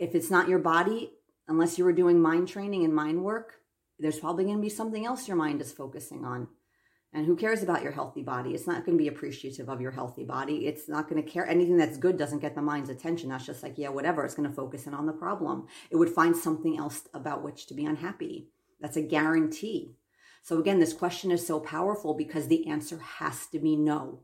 if 0.00 0.14
it's 0.14 0.30
not 0.30 0.48
your 0.48 0.58
body 0.58 1.12
unless 1.46 1.78
you 1.78 1.84
were 1.84 1.92
doing 1.92 2.20
mind 2.20 2.48
training 2.48 2.84
and 2.84 2.94
mind 2.94 3.22
work 3.22 3.60
there's 4.00 4.18
probably 4.18 4.44
going 4.44 4.56
to 4.56 4.62
be 4.62 4.68
something 4.68 5.06
else 5.06 5.28
your 5.28 5.36
mind 5.36 5.60
is 5.60 5.72
focusing 5.72 6.24
on. 6.24 6.48
And 7.12 7.26
who 7.26 7.36
cares 7.36 7.62
about 7.62 7.82
your 7.82 7.92
healthy 7.92 8.22
body? 8.22 8.54
It's 8.54 8.68
not 8.68 8.86
going 8.86 8.96
to 8.96 9.02
be 9.02 9.08
appreciative 9.08 9.68
of 9.68 9.80
your 9.80 9.90
healthy 9.90 10.24
body. 10.24 10.66
It's 10.66 10.88
not 10.88 11.08
going 11.08 11.22
to 11.22 11.28
care. 11.28 11.46
Anything 11.46 11.76
that's 11.76 11.98
good 11.98 12.16
doesn't 12.16 12.38
get 12.38 12.54
the 12.54 12.62
mind's 12.62 12.88
attention. 12.88 13.28
That's 13.30 13.46
just 13.46 13.64
like, 13.64 13.74
yeah, 13.76 13.88
whatever. 13.88 14.24
It's 14.24 14.34
going 14.34 14.48
to 14.48 14.54
focus 14.54 14.86
in 14.86 14.94
on 14.94 15.06
the 15.06 15.12
problem. 15.12 15.66
It 15.90 15.96
would 15.96 16.10
find 16.10 16.36
something 16.36 16.78
else 16.78 17.08
about 17.12 17.42
which 17.42 17.66
to 17.66 17.74
be 17.74 17.84
unhappy. 17.84 18.48
That's 18.80 18.96
a 18.96 19.02
guarantee. 19.02 19.96
So 20.42 20.58
again, 20.58 20.78
this 20.78 20.92
question 20.92 21.32
is 21.32 21.44
so 21.44 21.58
powerful 21.58 22.14
because 22.14 22.46
the 22.46 22.68
answer 22.68 22.98
has 22.98 23.46
to 23.48 23.58
be 23.58 23.76
no. 23.76 24.20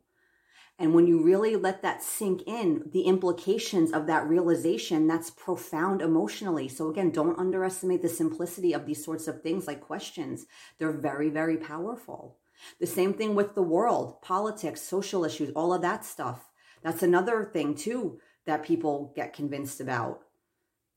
And 0.79 0.93
when 0.93 1.07
you 1.07 1.23
really 1.23 1.57
let 1.57 1.81
that 1.83 2.03
sink 2.03 2.43
in, 2.47 2.91
the 2.93 3.03
implications 3.03 3.93
of 3.93 4.07
that 4.07 4.29
realization, 4.29 5.07
that's 5.07 5.31
profound 5.31 6.03
emotionally. 6.03 6.69
So 6.69 6.91
again, 6.91 7.11
don't 7.11 7.39
underestimate 7.39 8.03
the 8.03 8.11
simplicity 8.11 8.75
of 8.75 8.85
these 8.85 9.03
sorts 9.03 9.27
of 9.27 9.43
things 9.43 9.67
like 9.67 9.81
questions. 9.81 10.45
They're 10.79 10.93
very, 10.93 11.31
very 11.31 11.57
powerful. 11.57 12.37
The 12.79 12.87
same 12.87 13.15
thing 13.15 13.35
with 13.35 13.55
the 13.55 13.63
world, 13.63 14.21
politics, 14.21 14.83
social 14.83 15.25
issues, 15.25 15.51
all 15.57 15.73
of 15.73 15.83
that 15.83 16.05
stuff. 16.05 16.51
That's 16.83 17.03
another 17.03 17.45
thing 17.45 17.75
too 17.75 18.21
that 18.45 18.65
people 18.65 19.13
get 19.17 19.33
convinced 19.33 19.81
about 19.81 20.21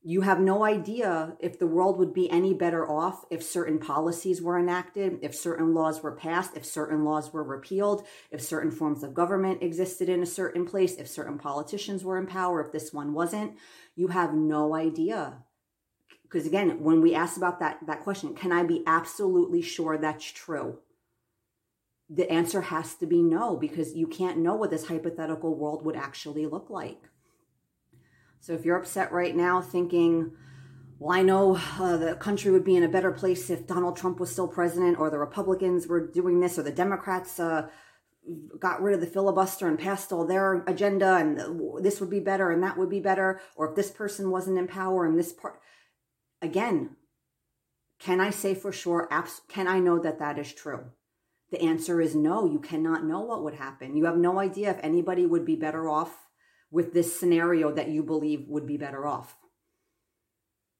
you 0.02 0.22
have 0.22 0.40
no 0.40 0.64
idea 0.64 1.36
if 1.40 1.58
the 1.58 1.66
world 1.66 1.98
would 1.98 2.14
be 2.14 2.30
any 2.30 2.54
better 2.54 2.88
off 2.88 3.26
if 3.30 3.42
certain 3.42 3.78
policies 3.78 4.40
were 4.40 4.58
enacted, 4.58 5.18
if 5.20 5.34
certain 5.34 5.74
laws 5.74 6.02
were 6.02 6.16
passed, 6.16 6.56
if 6.56 6.64
certain 6.64 7.04
laws 7.04 7.34
were 7.34 7.44
repealed, 7.44 8.06
if 8.30 8.40
certain 8.40 8.70
forms 8.70 9.02
of 9.02 9.12
government 9.12 9.62
existed 9.62 10.08
in 10.08 10.22
a 10.22 10.26
certain 10.26 10.64
place, 10.64 10.96
if 10.96 11.06
certain 11.06 11.36
politicians 11.36 12.02
were 12.02 12.16
in 12.16 12.26
power, 12.26 12.64
if 12.64 12.72
this 12.72 12.94
one 12.94 13.12
wasn't. 13.12 13.52
You 13.94 14.08
have 14.08 14.32
no 14.32 14.74
idea. 14.74 15.44
Because 16.22 16.46
again, 16.46 16.82
when 16.82 17.02
we 17.02 17.14
ask 17.14 17.36
about 17.36 17.60
that, 17.60 17.80
that 17.86 18.02
question, 18.02 18.34
can 18.34 18.52
I 18.52 18.62
be 18.62 18.82
absolutely 18.86 19.60
sure 19.60 19.98
that's 19.98 20.24
true? 20.24 20.78
The 22.08 22.30
answer 22.30 22.62
has 22.62 22.94
to 22.96 23.06
be 23.06 23.20
no, 23.20 23.54
because 23.56 23.94
you 23.94 24.06
can't 24.06 24.38
know 24.38 24.54
what 24.54 24.70
this 24.70 24.86
hypothetical 24.86 25.54
world 25.54 25.84
would 25.84 25.96
actually 25.96 26.46
look 26.46 26.70
like. 26.70 27.02
So 28.40 28.54
if 28.54 28.64
you're 28.64 28.78
upset 28.78 29.12
right 29.12 29.36
now 29.36 29.60
thinking, 29.60 30.32
well, 30.98 31.16
I 31.16 31.22
know 31.22 31.60
uh, 31.78 31.96
the 31.98 32.14
country 32.14 32.50
would 32.50 32.64
be 32.64 32.76
in 32.76 32.82
a 32.82 32.88
better 32.88 33.12
place 33.12 33.50
if 33.50 33.66
Donald 33.66 33.96
Trump 33.96 34.18
was 34.18 34.32
still 34.32 34.48
president, 34.48 34.98
or 34.98 35.10
the 35.10 35.18
Republicans 35.18 35.86
were 35.86 36.06
doing 36.06 36.40
this, 36.40 36.58
or 36.58 36.62
the 36.62 36.72
Democrats 36.72 37.38
uh, 37.38 37.68
got 38.58 38.82
rid 38.82 38.94
of 38.94 39.00
the 39.00 39.06
filibuster 39.06 39.68
and 39.68 39.78
passed 39.78 40.10
all 40.10 40.26
their 40.26 40.62
agenda, 40.66 41.16
and 41.16 41.82
this 41.82 42.00
would 42.00 42.10
be 42.10 42.20
better, 42.20 42.50
and 42.50 42.62
that 42.62 42.78
would 42.78 42.90
be 42.90 43.00
better, 43.00 43.40
or 43.56 43.70
if 43.70 43.76
this 43.76 43.90
person 43.90 44.30
wasn't 44.30 44.58
in 44.58 44.66
power, 44.66 45.04
and 45.04 45.18
this 45.18 45.32
part. 45.32 45.60
Again, 46.42 46.96
can 47.98 48.20
I 48.20 48.30
say 48.30 48.54
for 48.54 48.72
sure? 48.72 49.06
Abs- 49.10 49.42
can 49.48 49.68
I 49.68 49.80
know 49.80 49.98
that 49.98 50.18
that 50.18 50.38
is 50.38 50.52
true? 50.52 50.84
The 51.50 51.60
answer 51.60 52.00
is 52.00 52.14
no. 52.14 52.46
You 52.46 52.58
cannot 52.58 53.04
know 53.04 53.20
what 53.20 53.42
would 53.42 53.54
happen. 53.54 53.96
You 53.96 54.06
have 54.06 54.16
no 54.16 54.38
idea 54.38 54.70
if 54.70 54.78
anybody 54.82 55.26
would 55.26 55.44
be 55.44 55.56
better 55.56 55.88
off 55.88 56.29
with 56.70 56.92
this 56.92 57.18
scenario 57.18 57.72
that 57.72 57.88
you 57.88 58.02
believe 58.02 58.48
would 58.48 58.66
be 58.66 58.76
better 58.76 59.06
off. 59.06 59.36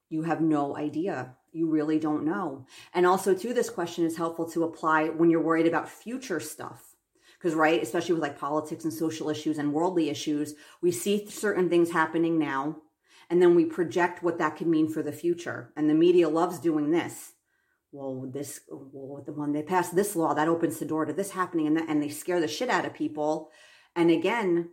You 0.09 0.23
have 0.23 0.41
no 0.41 0.77
idea. 0.77 1.37
You 1.53 1.69
really 1.69 1.99
don't 1.99 2.25
know. 2.25 2.67
And 2.95 3.07
also, 3.07 3.35
too, 3.35 3.55
this 3.55 3.71
question 3.71 4.05
is 4.05 4.17
helpful 4.17 4.49
to 4.51 4.65
apply 4.65 5.09
when 5.09 5.31
you're 5.31 5.43
worried 5.43 5.67
about 5.67 5.89
future 5.89 6.41
stuff. 6.41 6.95
Because, 7.39 7.55
right, 7.55 7.83
especially 7.83 8.15
with 8.15 8.23
like 8.23 8.39
politics 8.39 8.85
and 8.85 8.93
social 8.93 9.31
issues 9.31 9.57
and 9.59 9.73
worldly 9.73 10.11
issues, 10.11 10.55
we 10.83 10.93
see 10.93 11.27
certain 11.29 11.71
things 11.71 11.91
happening 11.91 12.39
now, 12.39 12.77
and 13.31 13.41
then 13.41 13.55
we 13.55 13.65
project 13.65 14.23
what 14.23 14.39
that 14.39 14.57
could 14.57 14.67
mean 14.67 14.89
for 14.89 15.03
the 15.03 15.13
future. 15.13 15.73
And 15.77 15.89
the 15.89 15.95
media 15.95 16.29
loves 16.29 16.59
doing 16.59 16.91
this. 16.91 17.33
Well, 17.93 18.29
this, 18.33 18.61
well, 18.69 19.23
the 19.25 19.33
one 19.33 19.53
they 19.53 19.63
passed 19.63 19.97
this 19.97 20.15
law 20.15 20.35
that 20.35 20.49
opens 20.49 20.79
the 20.79 20.85
door 20.85 21.07
to 21.07 21.13
this 21.13 21.31
happening, 21.31 21.67
and 21.67 21.77
that, 21.77 21.89
and 21.89 22.03
they 22.03 22.11
scare 22.11 22.41
the 22.41 22.47
shit 22.47 22.69
out 22.69 22.85
of 22.85 22.95
people. 22.95 23.51
And 23.97 24.11
again, 24.11 24.69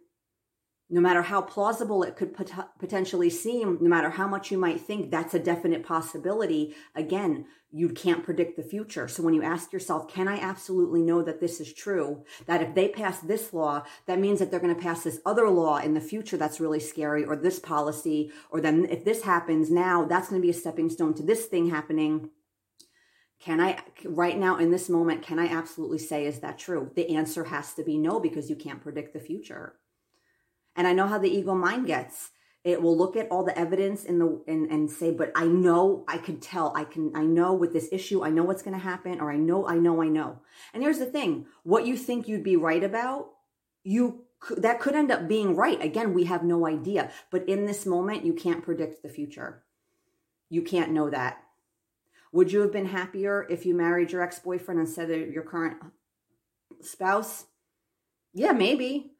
no 0.89 1.01
matter 1.01 1.21
how 1.21 1.41
plausible 1.41 2.03
it 2.03 2.15
could 2.15 2.33
pot- 2.33 2.71
potentially 2.79 3.29
seem, 3.29 3.77
no 3.81 3.89
matter 3.89 4.09
how 4.09 4.27
much 4.27 4.51
you 4.51 4.57
might 4.57 4.79
think 4.79 5.11
that's 5.11 5.33
a 5.33 5.39
definite 5.39 5.83
possibility, 5.83 6.73
again, 6.95 7.45
you 7.69 7.89
can't 7.89 8.23
predict 8.23 8.55
the 8.55 8.63
future. 8.63 9.09
So 9.09 9.21
when 9.21 9.33
you 9.33 9.43
ask 9.43 9.73
yourself, 9.73 10.07
can 10.07 10.29
I 10.29 10.37
absolutely 10.37 11.01
know 11.01 11.21
that 11.23 11.41
this 11.41 11.59
is 11.59 11.73
true? 11.73 12.23
That 12.45 12.61
if 12.61 12.73
they 12.73 12.87
pass 12.87 13.19
this 13.19 13.53
law, 13.53 13.83
that 14.05 14.19
means 14.19 14.39
that 14.39 14.49
they're 14.49 14.61
going 14.61 14.73
to 14.73 14.81
pass 14.81 15.03
this 15.03 15.19
other 15.25 15.49
law 15.49 15.77
in 15.77 15.93
the 15.93 15.99
future 15.99 16.37
that's 16.37 16.61
really 16.61 16.79
scary, 16.79 17.25
or 17.25 17.35
this 17.35 17.59
policy, 17.59 18.31
or 18.49 18.61
then 18.61 18.85
if 18.89 19.03
this 19.03 19.23
happens 19.23 19.69
now, 19.69 20.05
that's 20.05 20.29
going 20.29 20.41
to 20.41 20.45
be 20.45 20.51
a 20.51 20.53
stepping 20.53 20.89
stone 20.89 21.13
to 21.15 21.23
this 21.23 21.45
thing 21.47 21.69
happening. 21.69 22.29
Can 23.41 23.59
I, 23.59 23.79
right 24.05 24.37
now 24.37 24.57
in 24.57 24.71
this 24.71 24.87
moment, 24.87 25.21
can 25.21 25.37
I 25.37 25.47
absolutely 25.47 25.99
say, 25.99 26.25
is 26.25 26.39
that 26.39 26.57
true? 26.57 26.91
The 26.95 27.15
answer 27.15 27.43
has 27.43 27.73
to 27.73 27.83
be 27.83 27.97
no 27.97 28.21
because 28.21 28.49
you 28.49 28.55
can't 28.55 28.81
predict 28.81 29.13
the 29.13 29.19
future. 29.19 29.75
And 30.77 30.87
I 30.87 30.93
know 30.93 31.07
how 31.07 31.17
the 31.17 31.29
ego 31.29 31.53
mind 31.53 31.87
gets. 31.87 32.29
It 32.63 32.81
will 32.81 32.97
look 32.97 33.15
at 33.15 33.29
all 33.29 33.43
the 33.43 33.57
evidence 33.57 34.03
in 34.03 34.19
the 34.19 34.41
and, 34.47 34.69
and 34.69 34.91
say, 34.91 35.11
but 35.11 35.31
I 35.35 35.45
know, 35.45 36.03
I 36.07 36.17
can 36.17 36.39
tell, 36.39 36.73
I 36.75 36.83
can, 36.83 37.15
I 37.15 37.23
know 37.23 37.53
with 37.53 37.73
this 37.73 37.89
issue, 37.91 38.23
I 38.23 38.29
know 38.29 38.43
what's 38.43 38.61
going 38.61 38.75
to 38.75 38.83
happen, 38.83 39.19
or 39.19 39.31
I 39.31 39.37
know, 39.37 39.67
I 39.67 39.75
know, 39.75 40.01
I 40.01 40.07
know. 40.07 40.39
And 40.73 40.83
here's 40.83 40.99
the 40.99 41.05
thing: 41.05 41.47
what 41.63 41.87
you 41.87 41.97
think 41.97 42.27
you'd 42.27 42.43
be 42.43 42.55
right 42.55 42.83
about, 42.83 43.29
you 43.83 44.25
that 44.55 44.79
could 44.79 44.95
end 44.95 45.11
up 45.11 45.27
being 45.27 45.55
right. 45.55 45.81
Again, 45.81 46.13
we 46.13 46.25
have 46.25 46.43
no 46.43 46.67
idea. 46.67 47.11
But 47.31 47.47
in 47.49 47.65
this 47.65 47.85
moment, 47.85 48.25
you 48.25 48.33
can't 48.33 48.63
predict 48.63 49.01
the 49.01 49.09
future. 49.09 49.63
You 50.49 50.61
can't 50.61 50.91
know 50.91 51.09
that. 51.09 51.41
Would 52.31 52.51
you 52.51 52.61
have 52.61 52.71
been 52.71 52.87
happier 52.87 53.47
if 53.49 53.65
you 53.65 53.73
married 53.73 54.11
your 54.11 54.21
ex 54.21 54.39
boyfriend 54.39 54.79
instead 54.79 55.09
of 55.09 55.31
your 55.31 55.43
current 55.43 55.77
spouse? 56.81 57.45
Yeah, 58.33 58.51
maybe. 58.51 59.13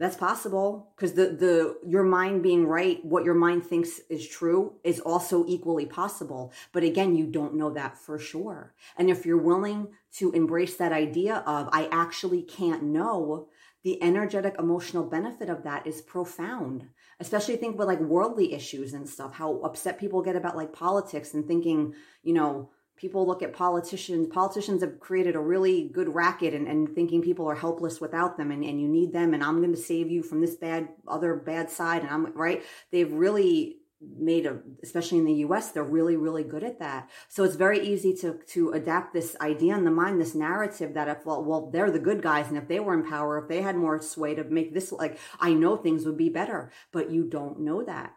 That's 0.00 0.16
possible 0.16 0.88
because 0.96 1.12
the 1.12 1.26
the 1.26 1.76
your 1.86 2.04
mind 2.04 2.42
being 2.42 2.66
right, 2.66 3.04
what 3.04 3.22
your 3.22 3.34
mind 3.34 3.66
thinks 3.66 4.00
is 4.08 4.26
true, 4.26 4.72
is 4.82 4.98
also 4.98 5.44
equally 5.46 5.84
possible. 5.84 6.54
But 6.72 6.84
again, 6.84 7.14
you 7.16 7.26
don't 7.26 7.54
know 7.54 7.68
that 7.74 7.98
for 7.98 8.18
sure. 8.18 8.72
And 8.96 9.10
if 9.10 9.26
you're 9.26 9.36
willing 9.36 9.88
to 10.14 10.32
embrace 10.32 10.76
that 10.78 10.92
idea 10.92 11.44
of 11.46 11.68
I 11.70 11.86
actually 11.92 12.40
can't 12.40 12.82
know, 12.82 13.48
the 13.82 14.02
energetic 14.02 14.56
emotional 14.58 15.04
benefit 15.04 15.50
of 15.50 15.64
that 15.64 15.86
is 15.86 16.00
profound. 16.00 16.88
Especially 17.20 17.56
think 17.56 17.78
with 17.78 17.86
like 17.86 18.00
worldly 18.00 18.54
issues 18.54 18.94
and 18.94 19.06
stuff, 19.06 19.34
how 19.34 19.60
upset 19.60 20.00
people 20.00 20.22
get 20.22 20.34
about 20.34 20.56
like 20.56 20.72
politics 20.72 21.34
and 21.34 21.46
thinking, 21.46 21.92
you 22.22 22.32
know, 22.32 22.70
people 23.00 23.26
look 23.26 23.42
at 23.42 23.52
politicians 23.52 24.28
politicians 24.32 24.82
have 24.82 25.00
created 25.00 25.34
a 25.34 25.40
really 25.40 25.88
good 25.88 26.14
racket 26.14 26.54
and, 26.54 26.66
and 26.68 26.94
thinking 26.94 27.22
people 27.22 27.48
are 27.48 27.56
helpless 27.56 28.00
without 28.00 28.36
them 28.36 28.50
and, 28.50 28.64
and 28.64 28.80
you 28.80 28.88
need 28.88 29.12
them 29.12 29.34
and 29.34 29.42
i'm 29.42 29.58
going 29.58 29.74
to 29.74 29.80
save 29.80 30.10
you 30.10 30.22
from 30.22 30.40
this 30.40 30.54
bad 30.54 30.88
other 31.08 31.34
bad 31.34 31.70
side 31.70 32.02
and 32.02 32.10
i'm 32.10 32.30
right? 32.34 32.62
They've 32.90 33.12
really 33.12 33.76
made 34.18 34.46
a 34.46 34.58
especially 34.82 35.18
in 35.18 35.26
the 35.26 35.34
us 35.34 35.72
they're 35.72 35.84
really 35.84 36.16
really 36.16 36.42
good 36.42 36.64
at 36.64 36.78
that. 36.78 37.10
So 37.28 37.44
it's 37.44 37.56
very 37.56 37.86
easy 37.86 38.14
to 38.16 38.38
to 38.48 38.70
adapt 38.70 39.12
this 39.12 39.36
idea 39.42 39.76
in 39.76 39.84
the 39.84 39.90
mind 39.90 40.20
this 40.20 40.34
narrative 40.34 40.94
that 40.94 41.08
if 41.08 41.26
well, 41.26 41.44
well 41.44 41.70
they're 41.70 41.90
the 41.90 41.98
good 41.98 42.22
guys 42.22 42.48
and 42.48 42.56
if 42.56 42.66
they 42.66 42.80
were 42.80 42.94
in 42.94 43.06
power 43.06 43.38
if 43.38 43.48
they 43.48 43.60
had 43.60 43.76
more 43.76 44.00
sway 44.00 44.34
to 44.34 44.44
make 44.44 44.72
this 44.72 44.90
like 44.90 45.18
i 45.38 45.52
know 45.52 45.76
things 45.76 46.06
would 46.06 46.16
be 46.16 46.30
better 46.30 46.72
but 46.92 47.10
you 47.10 47.24
don't 47.24 47.60
know 47.60 47.82
that 47.84 48.14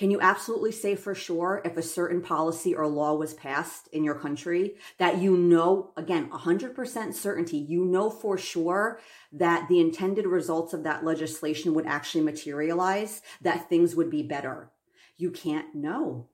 can 0.00 0.10
you 0.10 0.18
absolutely 0.22 0.72
say 0.72 0.94
for 0.94 1.14
sure 1.14 1.60
if 1.62 1.76
a 1.76 1.82
certain 1.82 2.22
policy 2.22 2.74
or 2.74 2.86
law 2.86 3.12
was 3.12 3.34
passed 3.34 3.86
in 3.88 4.02
your 4.02 4.14
country 4.14 4.76
that 4.96 5.18
you 5.18 5.36
know, 5.36 5.92
again, 5.94 6.30
100% 6.30 7.12
certainty, 7.12 7.58
you 7.58 7.84
know 7.84 8.08
for 8.08 8.38
sure 8.38 8.98
that 9.30 9.68
the 9.68 9.78
intended 9.78 10.24
results 10.24 10.72
of 10.72 10.84
that 10.84 11.04
legislation 11.04 11.74
would 11.74 11.84
actually 11.84 12.24
materialize, 12.24 13.20
that 13.42 13.68
things 13.68 13.94
would 13.94 14.08
be 14.08 14.22
better? 14.22 14.70
You 15.18 15.30
can't 15.30 15.74
know 15.74 16.30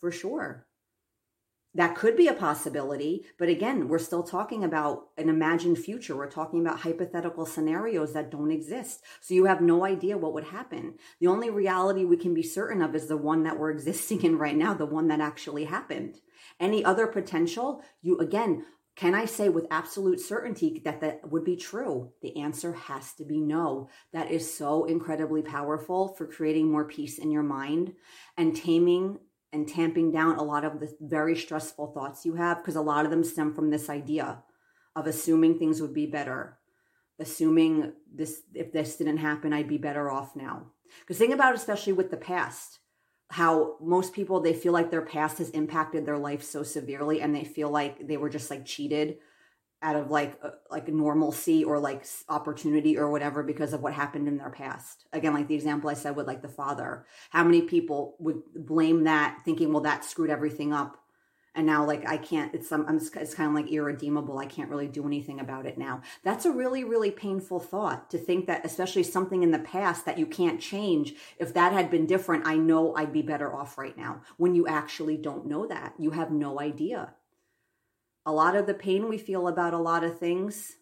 for 0.00 0.12
sure 0.12 0.67
that 1.74 1.94
could 1.94 2.16
be 2.16 2.28
a 2.28 2.34
possibility 2.34 3.24
but 3.38 3.48
again 3.48 3.88
we're 3.88 3.98
still 3.98 4.22
talking 4.22 4.64
about 4.64 5.08
an 5.16 5.28
imagined 5.28 5.78
future. 5.78 6.16
We're 6.16 6.30
talking 6.30 6.60
about 6.60 6.80
hypothetical 6.80 7.46
scenarios 7.46 8.12
that 8.12 8.30
don't 8.30 8.50
exist. 8.50 9.02
So 9.20 9.34
you 9.34 9.46
have 9.46 9.60
no 9.60 9.84
idea 9.84 10.18
what 10.18 10.34
would 10.34 10.44
happen. 10.44 10.94
The 11.20 11.26
only 11.26 11.50
reality 11.50 12.04
we 12.04 12.16
can 12.16 12.34
be 12.34 12.42
certain 12.42 12.82
of 12.82 12.94
is 12.94 13.08
the 13.08 13.16
one 13.16 13.42
that 13.44 13.58
we're 13.58 13.70
existing 13.78 14.22
in 14.22 14.38
right 14.38 14.56
now 14.56 14.74
the 14.74 14.86
one 14.86 15.08
that 15.08 15.20
actually 15.20 15.64
happened. 15.64 16.16
Any 16.60 16.84
other 16.84 17.06
potential? 17.06 17.82
You 18.02 18.18
again 18.18 18.64
can 18.96 19.14
I 19.14 19.26
say 19.26 19.48
with 19.48 19.68
absolute 19.70 20.18
certainty 20.18 20.82
that 20.84 21.00
that 21.02 21.30
would 21.30 21.44
be 21.44 21.54
true? 21.54 22.10
The 22.20 22.36
answer 22.36 22.72
has 22.72 23.12
to 23.14 23.24
be 23.24 23.40
no. 23.40 23.90
That 24.12 24.28
is 24.28 24.52
so 24.52 24.86
incredibly 24.86 25.40
powerful 25.40 26.08
for 26.08 26.26
creating 26.26 26.68
more 26.68 26.84
peace 26.84 27.16
in 27.16 27.30
your 27.30 27.44
mind 27.44 27.92
and 28.36 28.56
taming 28.56 29.20
and 29.52 29.68
tamping 29.68 30.12
down 30.12 30.36
a 30.36 30.42
lot 30.42 30.64
of 30.64 30.80
the 30.80 30.94
very 31.00 31.36
stressful 31.36 31.92
thoughts 31.92 32.26
you 32.26 32.34
have 32.34 32.58
because 32.58 32.76
a 32.76 32.80
lot 32.80 33.04
of 33.04 33.10
them 33.10 33.24
stem 33.24 33.54
from 33.54 33.70
this 33.70 33.88
idea 33.88 34.42
of 34.94 35.06
assuming 35.06 35.58
things 35.58 35.80
would 35.80 35.94
be 35.94 36.06
better 36.06 36.58
assuming 37.20 37.92
this 38.14 38.42
if 38.54 38.72
this 38.72 38.96
didn't 38.96 39.16
happen 39.16 39.52
i'd 39.52 39.68
be 39.68 39.78
better 39.78 40.10
off 40.10 40.36
now. 40.36 40.66
Because 41.00 41.18
think 41.18 41.34
about 41.34 41.52
it, 41.52 41.58
especially 41.58 41.92
with 41.92 42.10
the 42.10 42.16
past 42.16 42.78
how 43.30 43.76
most 43.80 44.14
people 44.14 44.40
they 44.40 44.54
feel 44.54 44.72
like 44.72 44.90
their 44.90 45.02
past 45.02 45.36
has 45.36 45.50
impacted 45.50 46.06
their 46.06 46.16
life 46.16 46.42
so 46.42 46.62
severely 46.62 47.20
and 47.20 47.34
they 47.34 47.44
feel 47.44 47.68
like 47.68 48.06
they 48.06 48.16
were 48.16 48.30
just 48.30 48.50
like 48.50 48.64
cheated 48.64 49.18
out 49.80 49.96
of 49.96 50.10
like 50.10 50.38
uh, 50.42 50.50
like 50.70 50.88
normalcy 50.88 51.64
or 51.64 51.78
like 51.78 52.04
opportunity 52.28 52.98
or 52.98 53.10
whatever 53.10 53.42
because 53.42 53.72
of 53.72 53.80
what 53.80 53.92
happened 53.92 54.26
in 54.26 54.36
their 54.36 54.50
past. 54.50 55.04
Again 55.12 55.34
like 55.34 55.48
the 55.48 55.54
example 55.54 55.88
i 55.88 55.94
said 55.94 56.16
with 56.16 56.26
like 56.26 56.42
the 56.42 56.48
father. 56.48 57.06
How 57.30 57.44
many 57.44 57.62
people 57.62 58.16
would 58.18 58.42
blame 58.54 59.04
that 59.04 59.40
thinking 59.44 59.72
well 59.72 59.82
that 59.82 60.04
screwed 60.04 60.30
everything 60.30 60.72
up. 60.72 60.98
And 61.54 61.64
now 61.66 61.84
like 61.84 62.08
i 62.08 62.16
can't 62.16 62.52
it's 62.54 62.72
I'm, 62.72 62.86
it's 62.88 63.34
kind 63.34 63.48
of 63.48 63.54
like 63.54 63.70
irredeemable. 63.72 64.38
I 64.38 64.46
can't 64.46 64.70
really 64.70 64.88
do 64.88 65.06
anything 65.06 65.38
about 65.38 65.64
it 65.64 65.78
now. 65.78 66.02
That's 66.24 66.44
a 66.44 66.50
really 66.50 66.82
really 66.82 67.12
painful 67.12 67.60
thought 67.60 68.10
to 68.10 68.18
think 68.18 68.46
that 68.46 68.64
especially 68.64 69.04
something 69.04 69.44
in 69.44 69.52
the 69.52 69.60
past 69.60 70.04
that 70.06 70.18
you 70.18 70.26
can't 70.26 70.60
change. 70.60 71.14
If 71.38 71.54
that 71.54 71.72
had 71.72 71.88
been 71.88 72.06
different 72.06 72.46
i 72.48 72.56
know 72.56 72.96
i'd 72.96 73.12
be 73.12 73.22
better 73.22 73.54
off 73.54 73.78
right 73.78 73.96
now 73.96 74.22
when 74.38 74.56
you 74.56 74.66
actually 74.66 75.16
don't 75.16 75.46
know 75.46 75.68
that. 75.68 75.94
You 75.98 76.10
have 76.10 76.32
no 76.32 76.58
idea 76.60 77.14
a 78.28 78.32
lot 78.32 78.54
of 78.54 78.66
the 78.66 78.74
pain 78.74 79.08
we 79.08 79.16
feel 79.16 79.48
about 79.48 79.72
a 79.72 79.78
lot 79.78 80.04
of 80.04 80.18
things, 80.18 80.76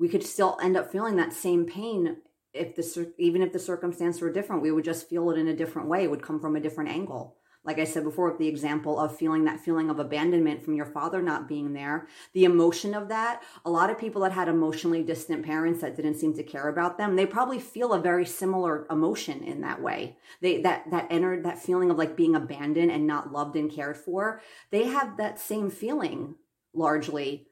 we 0.00 0.08
could 0.08 0.24
still 0.24 0.58
end 0.60 0.76
up 0.76 0.90
feeling 0.90 1.14
that 1.14 1.32
same 1.32 1.64
pain 1.64 2.16
if 2.52 2.74
the 2.74 3.12
even 3.18 3.40
if 3.40 3.52
the 3.52 3.58
circumstances 3.60 4.20
were 4.20 4.32
different. 4.32 4.62
We 4.62 4.72
would 4.72 4.84
just 4.84 5.08
feel 5.08 5.30
it 5.30 5.38
in 5.38 5.46
a 5.46 5.54
different 5.54 5.86
way. 5.86 6.02
It 6.02 6.10
would 6.10 6.24
come 6.24 6.40
from 6.40 6.56
a 6.56 6.60
different 6.60 6.90
angle. 6.90 7.36
Like 7.62 7.78
I 7.78 7.84
said 7.84 8.02
before, 8.02 8.28
with 8.30 8.38
the 8.38 8.48
example 8.48 8.98
of 8.98 9.16
feeling 9.16 9.44
that 9.44 9.60
feeling 9.60 9.90
of 9.90 10.00
abandonment 10.00 10.64
from 10.64 10.74
your 10.74 10.86
father 10.86 11.22
not 11.22 11.46
being 11.46 11.72
there, 11.72 12.08
the 12.32 12.44
emotion 12.44 12.94
of 12.94 13.08
that, 13.10 13.44
a 13.64 13.70
lot 13.70 13.90
of 13.90 13.98
people 13.98 14.22
that 14.22 14.32
had 14.32 14.48
emotionally 14.48 15.04
distant 15.04 15.44
parents 15.44 15.82
that 15.82 15.94
didn't 15.94 16.14
seem 16.14 16.34
to 16.34 16.42
care 16.42 16.68
about 16.68 16.98
them, 16.98 17.14
they 17.14 17.26
probably 17.26 17.60
feel 17.60 17.92
a 17.92 18.00
very 18.00 18.26
similar 18.26 18.88
emotion 18.90 19.44
in 19.44 19.60
that 19.60 19.80
way. 19.80 20.16
They 20.42 20.60
that 20.62 20.90
that 20.90 21.06
entered 21.10 21.44
that 21.44 21.60
feeling 21.60 21.92
of 21.92 21.96
like 21.96 22.16
being 22.16 22.34
abandoned 22.34 22.90
and 22.90 23.06
not 23.06 23.32
loved 23.32 23.54
and 23.54 23.70
cared 23.70 23.96
for. 23.96 24.40
They 24.72 24.84
have 24.88 25.16
that 25.16 25.38
same 25.38 25.70
feeling 25.70 26.34
largely 26.76 27.48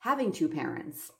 having 0.00 0.32
two 0.32 0.48
parents 0.48 1.12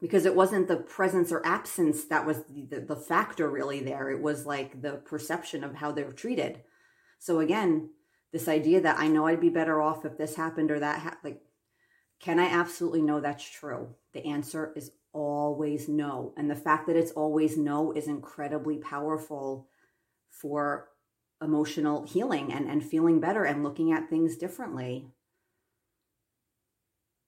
because 0.00 0.26
it 0.26 0.36
wasn't 0.36 0.68
the 0.68 0.76
presence 0.76 1.32
or 1.32 1.44
absence 1.46 2.04
that 2.04 2.26
was 2.26 2.44
the, 2.44 2.80
the 2.80 2.96
factor 2.96 3.48
really 3.48 3.80
there. 3.80 4.10
It 4.10 4.20
was 4.20 4.44
like 4.44 4.82
the 4.82 4.92
perception 4.92 5.64
of 5.64 5.76
how 5.76 5.90
they 5.92 6.04
were 6.04 6.12
treated. 6.12 6.62
So 7.18 7.40
again, 7.40 7.90
this 8.32 8.48
idea 8.48 8.80
that 8.82 8.98
I 8.98 9.08
know 9.08 9.26
I'd 9.26 9.40
be 9.40 9.48
better 9.48 9.80
off 9.80 10.04
if 10.04 10.18
this 10.18 10.36
happened 10.36 10.70
or 10.70 10.80
that, 10.80 11.00
ha- 11.00 11.18
like, 11.24 11.40
can 12.20 12.38
I 12.38 12.46
absolutely 12.46 13.02
know 13.02 13.20
that's 13.20 13.48
true? 13.48 13.94
The 14.12 14.26
answer 14.26 14.72
is 14.76 14.90
always 15.12 15.88
no. 15.88 16.34
And 16.36 16.50
the 16.50 16.54
fact 16.54 16.86
that 16.86 16.96
it's 16.96 17.12
always 17.12 17.56
no 17.56 17.92
is 17.92 18.06
incredibly 18.06 18.76
powerful 18.76 19.68
for 20.28 20.88
emotional 21.42 22.06
healing 22.06 22.52
and, 22.52 22.68
and 22.68 22.84
feeling 22.84 23.20
better 23.20 23.44
and 23.44 23.62
looking 23.62 23.92
at 23.92 24.10
things 24.10 24.36
differently 24.36 25.08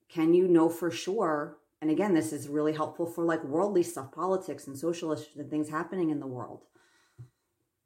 can 0.08 0.34
you 0.34 0.48
know 0.48 0.68
for 0.68 0.90
sure 0.90 1.58
and 1.80 1.90
again 1.90 2.14
this 2.14 2.32
is 2.32 2.48
really 2.48 2.72
helpful 2.72 3.06
for 3.06 3.24
like 3.24 3.44
worldly 3.44 3.82
stuff 3.82 4.12
politics 4.12 4.66
and 4.66 4.78
social 4.78 5.12
issues 5.12 5.36
and 5.36 5.50
things 5.50 5.68
happening 5.68 6.10
in 6.10 6.20
the 6.20 6.26
world. 6.26 6.64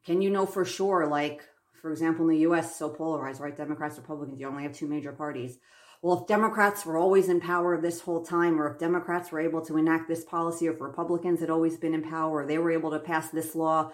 Can 0.05 0.23
you 0.23 0.31
know 0.31 0.47
for 0.47 0.65
sure 0.65 1.07
like 1.07 1.43
for 1.75 1.91
example 1.91 2.29
in 2.29 2.37
the 2.37 2.41
us 2.41 2.77
so 2.77 2.89
polarized 2.89 3.41
right? 3.41 3.57
Democrats 3.57 3.99
republicans 3.99 4.41
you 4.41 4.49
only 4.49 4.63
have 4.63 4.73
two 4.73 4.89
major 4.89 5.13
parties. 5.13 5.59
Well 6.01 6.21
if 6.21 6.27
democrats 6.27 6.87
were 6.87 6.97
always 6.97 7.29
in 7.29 7.41
power 7.41 7.81
this 7.81 8.01
whole 8.01 8.25
time 8.25 8.61
or 8.61 8.73
if 8.73 8.79
democrats 8.79 9.31
were 9.31 9.41
able 9.41 9.65
to 9.67 9.77
enact 9.77 10.09
this 10.09 10.25
policy 10.25 10.69
or 10.69 10.75
if 10.75 10.81
republicans 10.81 11.41
had 11.41 11.51
always 11.51 11.77
been 11.77 11.95
in 11.95 12.03
power 12.03 12.47
they 12.47 12.59
were 12.59 12.73
able 12.73 12.91
to 12.91 12.99
pass 12.99 13.31
this 13.31 13.55
law 13.55 13.93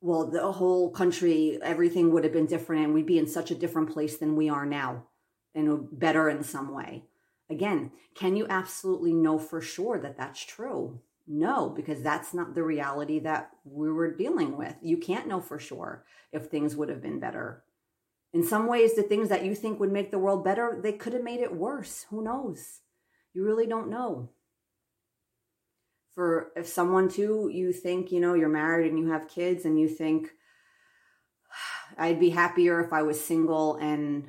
well 0.00 0.26
the 0.26 0.52
whole 0.52 0.90
country 0.90 1.58
everything 1.62 2.12
would 2.12 2.24
have 2.24 2.32
been 2.32 2.46
different 2.46 2.84
and 2.84 2.94
we'd 2.94 3.06
be 3.06 3.18
in 3.18 3.26
such 3.26 3.52
a 3.52 3.54
different 3.54 3.90
place 3.90 4.16
than 4.16 4.34
we 4.34 4.48
are 4.48 4.66
now 4.66 5.04
and 5.54 5.88
better 5.92 6.28
in 6.28 6.42
some 6.42 6.74
way 6.74 7.04
Again, 7.50 7.92
can 8.14 8.36
you 8.36 8.46
absolutely 8.48 9.12
know 9.12 9.38
for 9.38 9.60
sure 9.60 9.98
that 10.00 10.16
that's 10.16 10.44
true? 10.44 11.00
No, 11.26 11.70
because 11.70 12.02
that's 12.02 12.34
not 12.34 12.54
the 12.54 12.62
reality 12.62 13.18
that 13.20 13.50
we 13.64 13.90
were 13.90 14.14
dealing 14.14 14.56
with. 14.56 14.74
You 14.82 14.98
can't 14.98 15.28
know 15.28 15.40
for 15.40 15.58
sure 15.58 16.04
if 16.32 16.46
things 16.46 16.76
would 16.76 16.88
have 16.88 17.02
been 17.02 17.20
better. 17.20 17.64
In 18.32 18.42
some 18.42 18.66
ways, 18.66 18.94
the 18.94 19.02
things 19.02 19.30
that 19.30 19.44
you 19.44 19.54
think 19.54 19.80
would 19.80 19.92
make 19.92 20.10
the 20.10 20.18
world 20.18 20.44
better, 20.44 20.78
they 20.82 20.92
could 20.92 21.14
have 21.14 21.22
made 21.22 21.40
it 21.40 21.54
worse. 21.54 22.06
Who 22.10 22.22
knows? 22.22 22.80
You 23.32 23.44
really 23.44 23.66
don't 23.66 23.90
know. 23.90 24.30
For 26.14 26.50
if 26.56 26.66
someone 26.66 27.08
too, 27.08 27.50
you 27.52 27.72
think, 27.72 28.10
you 28.12 28.20
know, 28.20 28.34
you're 28.34 28.48
married 28.48 28.90
and 28.90 28.98
you 28.98 29.10
have 29.10 29.28
kids 29.28 29.64
and 29.64 29.78
you 29.78 29.88
think, 29.88 30.30
I'd 31.96 32.20
be 32.20 32.30
happier 32.30 32.80
if 32.80 32.92
I 32.92 33.02
was 33.02 33.22
single 33.22 33.76
and 33.76 34.28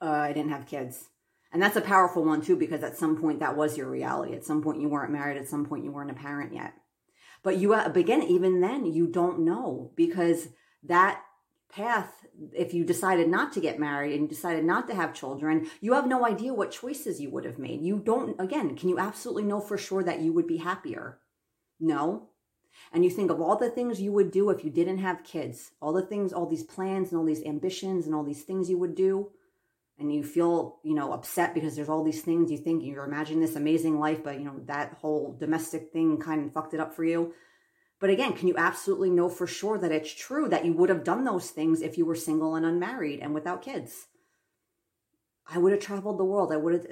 uh, 0.00 0.08
I 0.08 0.32
didn't 0.32 0.50
have 0.50 0.66
kids 0.66 1.08
and 1.52 1.62
that's 1.62 1.76
a 1.76 1.80
powerful 1.80 2.24
one 2.24 2.40
too, 2.42 2.56
because 2.56 2.82
at 2.82 2.96
some 2.96 3.20
point 3.20 3.40
that 3.40 3.56
was 3.56 3.76
your 3.76 3.88
reality. 3.88 4.34
At 4.34 4.44
some 4.44 4.62
point 4.62 4.80
you 4.80 4.88
weren't 4.88 5.12
married. 5.12 5.36
At 5.36 5.48
some 5.48 5.66
point 5.66 5.84
you 5.84 5.90
weren't 5.90 6.10
a 6.10 6.14
parent 6.14 6.54
yet. 6.54 6.74
But 7.42 7.56
you, 7.56 7.74
uh, 7.74 7.90
again, 7.94 8.22
even 8.22 8.60
then 8.60 8.86
you 8.86 9.06
don't 9.06 9.40
know 9.40 9.92
because 9.96 10.48
that 10.84 11.22
path, 11.72 12.26
if 12.52 12.74
you 12.74 12.84
decided 12.84 13.28
not 13.28 13.52
to 13.52 13.60
get 13.60 13.80
married 13.80 14.12
and 14.12 14.22
you 14.22 14.28
decided 14.28 14.64
not 14.64 14.86
to 14.88 14.94
have 14.94 15.14
children, 15.14 15.68
you 15.80 15.94
have 15.94 16.06
no 16.06 16.24
idea 16.26 16.54
what 16.54 16.70
choices 16.70 17.20
you 17.20 17.30
would 17.30 17.44
have 17.44 17.58
made. 17.58 17.82
You 17.82 17.98
don't, 17.98 18.38
again, 18.40 18.76
can 18.76 18.88
you 18.88 18.98
absolutely 18.98 19.44
know 19.44 19.60
for 19.60 19.78
sure 19.78 20.04
that 20.04 20.20
you 20.20 20.32
would 20.32 20.46
be 20.46 20.58
happier? 20.58 21.18
No. 21.80 22.28
And 22.92 23.04
you 23.04 23.10
think 23.10 23.30
of 23.30 23.40
all 23.40 23.56
the 23.56 23.70
things 23.70 24.00
you 24.00 24.12
would 24.12 24.30
do 24.30 24.50
if 24.50 24.64
you 24.64 24.70
didn't 24.70 24.98
have 24.98 25.24
kids, 25.24 25.72
all 25.80 25.92
the 25.92 26.02
things, 26.02 26.32
all 26.32 26.46
these 26.46 26.62
plans 26.62 27.10
and 27.10 27.18
all 27.18 27.26
these 27.26 27.44
ambitions 27.44 28.06
and 28.06 28.14
all 28.14 28.24
these 28.24 28.42
things 28.42 28.70
you 28.70 28.78
would 28.78 28.94
do 28.94 29.30
and 30.00 30.12
you 30.12 30.22
feel 30.22 30.78
you 30.82 30.94
know 30.94 31.12
upset 31.12 31.54
because 31.54 31.76
there's 31.76 31.88
all 31.88 32.02
these 32.02 32.22
things 32.22 32.50
you 32.50 32.58
think 32.58 32.82
you're 32.82 33.04
imagining 33.04 33.40
this 33.40 33.56
amazing 33.56 33.98
life 33.98 34.24
but 34.24 34.38
you 34.38 34.44
know 34.44 34.60
that 34.66 34.94
whole 34.94 35.36
domestic 35.38 35.92
thing 35.92 36.18
kind 36.18 36.44
of 36.44 36.52
fucked 36.52 36.74
it 36.74 36.80
up 36.80 36.94
for 36.94 37.04
you 37.04 37.32
But 38.00 38.08
again, 38.10 38.32
can 38.32 38.48
you 38.48 38.56
absolutely 38.56 39.10
know 39.10 39.28
for 39.28 39.46
sure 39.46 39.78
that 39.78 39.92
it's 39.92 40.12
true 40.12 40.48
that 40.48 40.64
you 40.64 40.72
would 40.72 40.88
have 40.88 41.04
done 41.04 41.24
those 41.24 41.50
things 41.50 41.82
if 41.82 41.98
you 41.98 42.06
were 42.06 42.16
single 42.16 42.54
and 42.54 42.64
unmarried 42.64 43.20
and 43.20 43.34
without 43.34 43.60
kids? 43.62 44.08
I 45.46 45.58
would 45.58 45.72
have 45.72 45.82
traveled 45.82 46.18
the 46.18 46.24
world. 46.24 46.50
I 46.50 46.56
would 46.56 46.72
have 46.72 46.86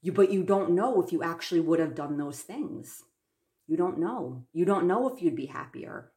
you 0.00 0.12
but 0.12 0.30
you 0.30 0.44
don't 0.44 0.70
know 0.70 1.02
if 1.02 1.12
you 1.12 1.22
actually 1.22 1.60
would 1.60 1.80
have 1.80 1.96
done 1.96 2.16
those 2.16 2.40
things. 2.40 3.02
You 3.66 3.76
don't 3.76 3.98
know. 3.98 4.44
You 4.52 4.64
don't 4.64 4.86
know 4.86 5.08
if 5.08 5.20
you'd 5.20 5.36
be 5.36 5.46
happier. 5.46 6.11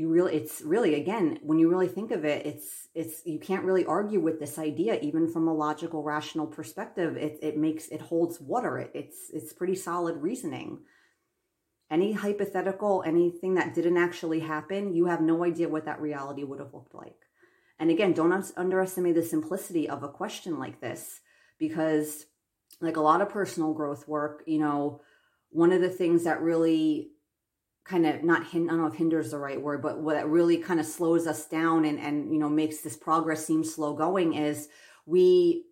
You 0.00 0.08
really 0.08 0.34
it's 0.34 0.62
really 0.62 0.94
again, 0.94 1.38
when 1.42 1.58
you 1.58 1.68
really 1.68 1.88
think 1.96 2.10
of 2.10 2.24
it, 2.24 2.46
it's 2.46 2.88
it's 2.94 3.16
you 3.26 3.38
can't 3.38 3.64
really 3.64 3.84
argue 3.84 4.20
with 4.20 4.40
this 4.40 4.58
idea 4.58 4.98
even 5.00 5.28
from 5.32 5.46
a 5.46 5.54
logical 5.54 6.02
rational 6.02 6.46
perspective. 6.46 7.16
It 7.16 7.38
it 7.42 7.56
makes 7.58 7.88
it 7.88 8.00
holds 8.00 8.40
water. 8.40 8.78
It, 8.78 8.92
it's 8.94 9.18
it's 9.30 9.52
pretty 9.52 9.74
solid 9.74 10.16
reasoning 10.16 10.78
any 11.90 12.12
hypothetical, 12.12 13.02
anything 13.04 13.54
that 13.54 13.74
didn't 13.74 13.96
actually 13.96 14.40
happen, 14.40 14.94
you 14.94 15.06
have 15.06 15.20
no 15.20 15.44
idea 15.44 15.68
what 15.68 15.84
that 15.86 16.00
reality 16.00 16.44
would 16.44 16.60
have 16.60 16.72
looked 16.72 16.94
like. 16.94 17.26
And 17.78 17.90
again, 17.90 18.12
don't 18.12 18.52
underestimate 18.56 19.16
the 19.16 19.22
simplicity 19.22 19.88
of 19.88 20.02
a 20.02 20.08
question 20.08 20.58
like 20.58 20.80
this 20.80 21.20
because, 21.58 22.26
like 22.80 22.96
a 22.96 23.00
lot 23.00 23.20
of 23.20 23.28
personal 23.28 23.74
growth 23.74 24.06
work, 24.06 24.44
you 24.46 24.60
know, 24.60 25.00
one 25.50 25.72
of 25.72 25.80
the 25.80 25.88
things 25.88 26.24
that 26.24 26.40
really 26.40 27.10
kind 27.90 28.06
of 28.06 28.22
not 28.22 28.46
hin- 28.46 28.68
I 28.68 28.72
don't 28.72 28.82
know 28.82 28.86
if 28.86 28.94
hinder 28.94 29.18
is 29.18 29.32
the 29.32 29.38
right 29.38 29.60
word, 29.60 29.82
but 29.82 29.98
what 29.98 30.30
really 30.30 30.58
kind 30.58 30.78
of 30.78 30.86
slows 30.86 31.26
us 31.26 31.46
down 31.46 31.84
and 31.84 31.98
and 31.98 32.32
you 32.32 32.38
know 32.38 32.48
makes 32.48 32.78
this 32.78 32.96
progress 32.96 33.44
seem 33.44 33.64
slow 33.64 33.94
going 33.94 34.34
is 34.34 34.68
we 35.06 35.64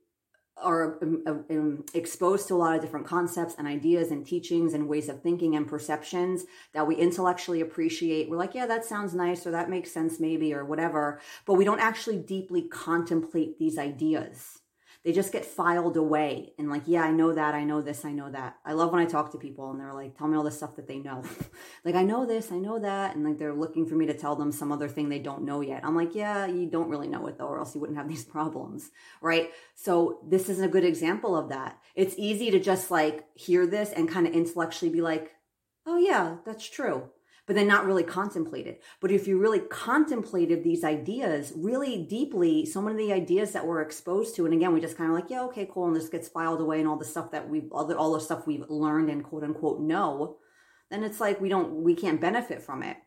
are 0.61 0.99
um, 1.03 1.23
um, 1.51 1.85
exposed 1.95 2.49
to 2.49 2.55
a 2.55 2.57
lot 2.57 2.75
of 2.75 2.81
different 2.81 3.07
concepts 3.07 3.55
and 3.57 3.69
ideas 3.69 4.11
and 4.11 4.27
teachings 4.27 4.75
and 4.75 4.89
ways 4.89 5.09
of 5.09 5.23
thinking 5.23 5.55
and 5.55 5.69
perceptions 5.69 6.47
that 6.75 6.85
we 6.85 6.97
intellectually 6.97 7.61
appreciate. 7.61 8.29
We're 8.29 8.39
like, 8.39 8.57
yeah, 8.57 8.67
that 8.67 8.85
sounds 8.85 9.15
nice 9.15 9.47
or 9.47 9.53
that 9.53 9.71
makes 9.71 9.93
sense 9.93 10.19
maybe 10.19 10.53
or 10.53 10.65
whatever, 10.65 11.21
but 11.47 11.55
we 11.55 11.65
don't 11.65 11.79
actually 11.79 12.19
deeply 12.19 12.63
contemplate 12.63 13.61
these 13.61 13.79
ideas 13.79 14.59
they 15.05 15.13
just 15.13 15.33
get 15.33 15.45
filed 15.45 15.97
away 15.97 16.53
and 16.59 16.69
like 16.71 16.83
yeah 16.87 17.03
i 17.03 17.11
know 17.11 17.33
that 17.33 17.55
i 17.55 17.65
know 17.65 17.81
this 17.81 18.05
i 18.05 18.13
know 18.13 18.31
that. 18.31 18.57
I 18.65 18.73
love 18.73 18.93
when 18.93 19.01
i 19.01 19.07
talk 19.07 19.33
to 19.33 19.39
people 19.39 19.71
and 19.71 19.81
they're 19.81 19.93
like 19.93 20.17
tell 20.17 20.29
me 20.29 20.37
all 20.37 20.43
the 20.43 20.51
stuff 20.51 20.77
that 20.77 20.89
they 20.89 20.99
know. 20.99 21.23
Like 21.85 21.95
i 21.95 22.03
know 22.03 22.27
this 22.27 22.53
i 22.53 22.59
know 22.59 22.79
that 22.79 23.15
and 23.15 23.25
like 23.25 23.39
they're 23.39 23.55
looking 23.55 23.87
for 23.87 23.95
me 23.95 24.07
to 24.07 24.15
tell 24.15 24.37
them 24.37 24.53
some 24.53 24.73
other 24.73 24.89
thing 24.89 25.09
they 25.09 25.19
don't 25.19 25.45
know 25.45 25.61
yet. 25.61 25.85
I'm 25.85 25.97
like 25.97 26.15
yeah 26.15 26.47
you 26.47 26.67
don't 26.67 26.89
really 26.89 27.09
know 27.09 27.27
it 27.27 27.39
though 27.39 27.47
or 27.47 27.59
else 27.59 27.75
you 27.75 27.81
wouldn't 27.81 27.99
have 27.99 28.09
these 28.15 28.25
problems 28.25 28.91
right? 29.21 29.51
So 29.75 30.21
this 30.29 30.49
is 30.49 30.61
a 30.61 30.69
good 30.69 30.85
example 30.85 31.37
of 31.37 31.49
that. 31.51 31.79
It's 31.95 32.15
easy 32.19 32.51
to 32.51 32.59
just 32.59 32.91
like 32.91 33.25
hear 33.35 33.67
this 33.67 33.93
and 33.93 34.09
kind 34.09 34.27
of 34.27 34.35
intellectually 34.35 34.93
be 34.93 35.01
like 35.01 35.33
oh 35.87 35.99
yeah 35.99 36.37
that's 36.45 36.69
true 36.69 37.09
but 37.49 37.57
then 37.57 37.67
not 37.67 37.87
really 37.87 38.03
contemplated. 38.05 38.77
But 39.01 39.11
if 39.11 39.27
you 39.27 39.39
really 39.39 39.61
contemplated 39.61 40.63
these 40.63 40.85
ideas 40.85 41.55
really 41.57 41.97
deeply, 41.97 42.67
so 42.67 42.83
many 42.83 42.93
of 42.93 43.09
the 43.09 43.15
ideas 43.15 43.53
that 43.53 43.67
we're 43.67 43.81
exposed 43.81 44.37
to, 44.37 44.45
and 44.45 44.53
again, 44.53 44.75
we 44.75 44.83
just 44.83 44.99
kind 44.99 45.09
of 45.09 45.17
like, 45.17 45.31
yeah, 45.31 45.45
okay, 45.45 45.67
cool, 45.73 45.87
and 45.87 45.97
this 45.97 46.11
gets 46.11 46.29
filed 46.29 46.61
away, 46.61 46.79
and 46.79 46.87
all 46.87 46.99
the 46.99 47.07
stuff 47.07 47.31
that 47.31 47.49
we've, 47.49 47.73
all 47.73 47.87
the, 47.87 47.97
all 47.97 48.13
the 48.13 48.21
stuff 48.21 48.47
we've 48.47 48.69
learned 48.69 49.09
and 49.09 49.25
quote 49.25 49.45
unquote 49.45 49.81
know, 49.81 50.37
then 50.91 51.03
it's 51.03 51.21
like 51.21 51.41
we 51.41 51.49
don't, 51.49 51.83
we 51.83 51.95
can't 51.95 52.21
benefit 52.21 52.63
from 52.63 52.83
it. 52.83 52.99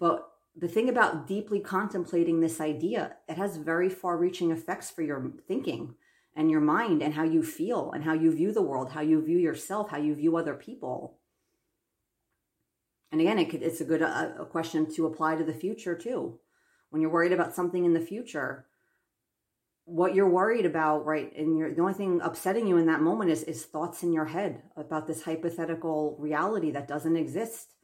But 0.00 0.28
the 0.56 0.68
thing 0.68 0.88
about 0.88 1.28
deeply 1.28 1.60
contemplating 1.60 2.40
this 2.40 2.60
idea, 2.60 3.18
it 3.28 3.36
has 3.36 3.56
very 3.56 3.88
far 3.88 4.18
reaching 4.18 4.50
effects 4.50 4.90
for 4.90 5.02
your 5.02 5.30
thinking 5.46 5.94
and 6.34 6.50
your 6.50 6.60
mind 6.60 7.02
and 7.02 7.14
how 7.14 7.22
you 7.22 7.44
feel 7.44 7.92
and 7.92 8.02
how 8.02 8.14
you 8.14 8.34
view 8.34 8.52
the 8.52 8.62
world, 8.62 8.90
how 8.90 9.00
you 9.00 9.24
view 9.24 9.38
yourself, 9.38 9.90
how 9.90 9.98
you 9.98 10.16
view 10.16 10.36
other 10.36 10.54
people 10.54 11.18
and 13.14 13.20
again, 13.20 13.38
it 13.38 13.48
could, 13.48 13.62
it's 13.62 13.80
a 13.80 13.84
good 13.84 14.02
uh, 14.02 14.30
a 14.40 14.44
question 14.44 14.92
to 14.96 15.06
apply 15.06 15.36
to 15.36 15.44
the 15.44 15.54
future 15.54 15.94
too. 15.94 16.40
When 16.90 17.00
you're 17.00 17.12
worried 17.12 17.30
about 17.30 17.54
something 17.54 17.84
in 17.84 17.92
the 17.92 18.00
future, 18.00 18.66
what 19.84 20.16
you're 20.16 20.28
worried 20.28 20.66
about, 20.66 21.06
right? 21.06 21.32
And 21.36 21.56
you're, 21.56 21.72
the 21.72 21.80
only 21.80 21.94
thing 21.94 22.20
upsetting 22.24 22.66
you 22.66 22.76
in 22.76 22.86
that 22.86 23.02
moment 23.02 23.30
is, 23.30 23.44
is 23.44 23.66
thoughts 23.66 24.02
in 24.02 24.12
your 24.12 24.24
head 24.24 24.62
about 24.76 25.06
this 25.06 25.22
hypothetical 25.22 26.16
reality 26.18 26.72
that 26.72 26.88
doesn't 26.88 27.16
exist. 27.16 27.74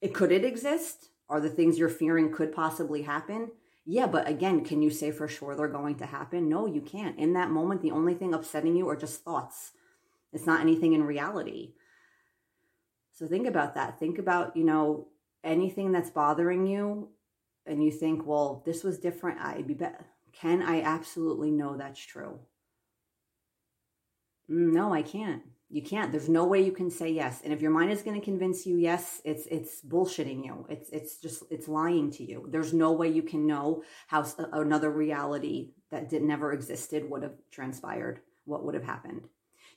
It 0.00 0.14
could 0.14 0.32
it 0.32 0.42
exist? 0.42 1.10
Are 1.28 1.38
the 1.38 1.50
things 1.50 1.78
you're 1.78 1.90
fearing 1.90 2.32
could 2.32 2.54
possibly 2.54 3.02
happen? 3.02 3.50
Yeah, 3.84 4.06
but 4.06 4.26
again, 4.26 4.64
can 4.64 4.80
you 4.80 4.88
say 4.88 5.10
for 5.10 5.28
sure 5.28 5.54
they're 5.54 5.68
going 5.68 5.96
to 5.96 6.06
happen? 6.06 6.48
No, 6.48 6.64
you 6.64 6.80
can't. 6.80 7.18
In 7.18 7.34
that 7.34 7.50
moment, 7.50 7.82
the 7.82 7.90
only 7.90 8.14
thing 8.14 8.32
upsetting 8.32 8.74
you 8.74 8.88
are 8.88 8.96
just 8.96 9.22
thoughts. 9.22 9.72
It's 10.32 10.46
not 10.46 10.62
anything 10.62 10.94
in 10.94 11.02
reality. 11.02 11.74
So 13.18 13.26
think 13.26 13.48
about 13.48 13.74
that. 13.74 13.98
Think 13.98 14.20
about, 14.20 14.56
you 14.56 14.62
know, 14.62 15.08
anything 15.42 15.90
that's 15.90 16.08
bothering 16.08 16.68
you 16.68 17.08
and 17.66 17.82
you 17.82 17.90
think, 17.90 18.24
well, 18.24 18.62
this 18.64 18.84
was 18.84 19.00
different. 19.00 19.40
I'd 19.40 19.66
be 19.66 19.74
better. 19.74 20.06
Can 20.32 20.62
I 20.62 20.82
absolutely 20.82 21.50
know 21.50 21.76
that's 21.76 21.98
true? 21.98 22.38
Mm, 24.48 24.72
no, 24.72 24.94
I 24.94 25.02
can't. 25.02 25.42
You 25.68 25.82
can't. 25.82 26.12
There's 26.12 26.28
no 26.28 26.44
way 26.44 26.64
you 26.64 26.70
can 26.70 26.92
say 26.92 27.10
yes. 27.10 27.40
And 27.42 27.52
if 27.52 27.60
your 27.60 27.72
mind 27.72 27.90
is 27.90 28.02
going 28.02 28.18
to 28.18 28.24
convince 28.24 28.64
you 28.64 28.76
yes, 28.76 29.20
it's 29.24 29.46
it's 29.46 29.82
bullshitting 29.82 30.44
you. 30.44 30.64
It's 30.70 30.88
it's 30.90 31.16
just 31.16 31.42
it's 31.50 31.66
lying 31.66 32.12
to 32.12 32.24
you. 32.24 32.46
There's 32.48 32.72
no 32.72 32.92
way 32.92 33.08
you 33.08 33.24
can 33.24 33.48
know 33.48 33.82
how 34.06 34.24
another 34.52 34.90
reality 34.90 35.72
that 35.90 36.08
did 36.08 36.22
never 36.22 36.52
existed 36.52 37.10
would 37.10 37.24
have 37.24 37.34
transpired. 37.50 38.20
What 38.44 38.64
would 38.64 38.74
have 38.76 38.84
happened? 38.84 39.22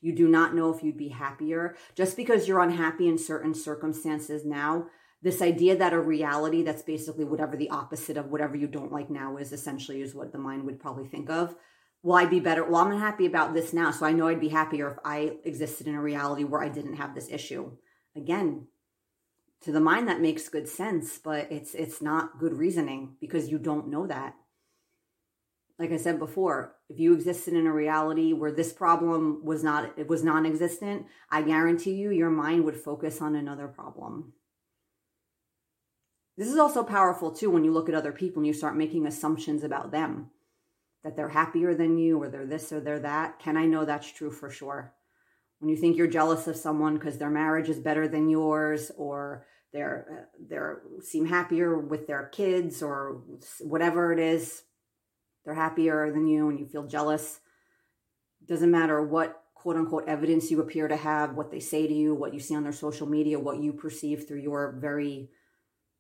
You 0.01 0.13
do 0.13 0.27
not 0.27 0.55
know 0.55 0.73
if 0.73 0.83
you'd 0.83 0.97
be 0.97 1.09
happier. 1.09 1.75
Just 1.95 2.17
because 2.17 2.47
you're 2.47 2.61
unhappy 2.61 3.07
in 3.07 3.17
certain 3.17 3.53
circumstances 3.53 4.43
now, 4.43 4.87
this 5.21 5.41
idea 5.41 5.77
that 5.77 5.93
a 5.93 5.99
reality 5.99 6.63
that's 6.63 6.81
basically 6.81 7.25
whatever 7.25 7.55
the 7.55 7.69
opposite 7.69 8.17
of 8.17 8.31
whatever 8.31 8.57
you 8.57 8.67
don't 8.67 8.91
like 8.91 9.09
now 9.09 9.37
is 9.37 9.53
essentially 9.53 10.01
is 10.01 10.15
what 10.15 10.31
the 10.31 10.39
mind 10.39 10.65
would 10.65 10.79
probably 10.79 11.07
think 11.07 11.29
of. 11.29 11.55
Will 12.03 12.15
I'd 12.15 12.31
be 12.31 12.39
better? 12.39 12.63
Well, 12.63 12.81
I'm 12.81 12.91
unhappy 12.91 13.27
about 13.27 13.53
this 13.53 13.73
now, 13.73 13.91
so 13.91 14.07
I 14.07 14.11
know 14.11 14.27
I'd 14.27 14.39
be 14.41 14.49
happier 14.49 14.89
if 14.89 14.97
I 15.05 15.33
existed 15.43 15.87
in 15.87 15.93
a 15.93 16.01
reality 16.01 16.43
where 16.43 16.63
I 16.63 16.69
didn't 16.69 16.95
have 16.95 17.13
this 17.13 17.29
issue. 17.29 17.73
Again, 18.15 18.67
to 19.61 19.71
the 19.71 19.79
mind 19.79 20.07
that 20.07 20.19
makes 20.19 20.49
good 20.49 20.67
sense, 20.67 21.19
but 21.19 21.51
it's 21.51 21.75
it's 21.75 22.01
not 22.01 22.39
good 22.39 22.53
reasoning 22.53 23.17
because 23.21 23.49
you 23.49 23.59
don't 23.59 23.89
know 23.89 24.07
that 24.07 24.33
like 25.82 25.91
I 25.91 25.98
said 25.98 26.20
before, 26.20 26.76
if 26.89 27.00
you 27.00 27.13
existed 27.13 27.56
in 27.56 27.65
a 27.65 27.74
reality 27.74 28.34
where 28.34 28.52
this 28.52 28.72
problem 28.72 29.44
was 29.44 29.63
not 29.63 29.98
it 29.98 30.08
was 30.08 30.24
non-existent, 30.24 31.08
I 31.32 31.41
guarantee 31.41 31.94
you 31.96 32.12
your 32.12 32.30
mind 32.30 32.65
would 32.65 32.78
focus 32.78 33.20
on 33.20 33.36
another 33.36 33.67
problem. 33.67 34.34
This 36.38 36.50
is 36.50 36.58
also 36.58 36.84
powerful 36.84 37.32
too 37.32 37.50
when 37.50 37.63
you 37.63 37.72
look 37.72 37.89
at 37.89 37.96
other 37.96 38.12
people 38.12 38.41
and 38.41 38.48
you 38.48 38.54
start 38.54 38.78
making 38.78 39.08
assumptions 39.08 39.63
about 39.63 39.91
them 39.91 40.30
that 41.04 41.15
they're 41.15 41.30
happier 41.30 41.74
than 41.74 41.98
you 41.98 42.22
or 42.22 42.30
they're 42.30 42.46
this 42.46 42.72
or 42.72 42.80
they're 42.80 43.00
that. 43.00 43.39
Can 43.39 43.58
I 43.58 43.65
know 43.65 43.84
that's 43.84 44.12
true 44.12 44.30
for 44.30 44.52
sure? 44.52 44.94
When 45.60 45.70
you 45.70 45.76
think 45.76 45.98
you're 45.98 46.08
jealous 46.08 46.46
of 46.46 46.56
someone 46.56 46.94
because 46.94 47.17
their 47.17 47.30
marriage 47.32 47.70
is 47.70 47.80
better 47.80 48.08
than 48.08 48.30
yours 48.30 48.91
or 48.98 49.48
they're 49.74 50.06
uh, 50.12 50.38
they're 50.48 50.82
seem 51.02 51.26
happier 51.26 51.78
with 51.78 52.06
their 52.06 52.28
kids 52.28 52.84
or 52.84 53.22
whatever 53.62 54.13
it 54.13 54.20
is, 54.20 54.63
they're 55.43 55.54
happier 55.54 56.12
than 56.12 56.27
you 56.27 56.49
and 56.49 56.60
you 56.60 56.65
feel 56.65 56.88
jealous. 56.88 57.39
Doesn't 58.45 58.71
matter 58.71 59.01
what 59.01 59.43
quote 59.54 59.75
unquote 59.75 60.08
evidence 60.08 60.49
you 60.49 60.60
appear 60.60 60.88
to 60.88 60.95
have, 60.95 61.36
what 61.36 61.51
they 61.51 61.60
say 61.60 61.88
to 61.88 61.93
you, 61.93 62.15
what 62.15 62.34
you 62.34 62.39
see 62.39 62.56
on 62.56 62.63
their 62.63 62.71
social 62.71 63.08
media, 63.08 63.39
what 63.39 63.62
you 63.62 63.73
perceive 63.73 64.27
through 64.27 64.41
your 64.41 64.75
very 64.80 65.30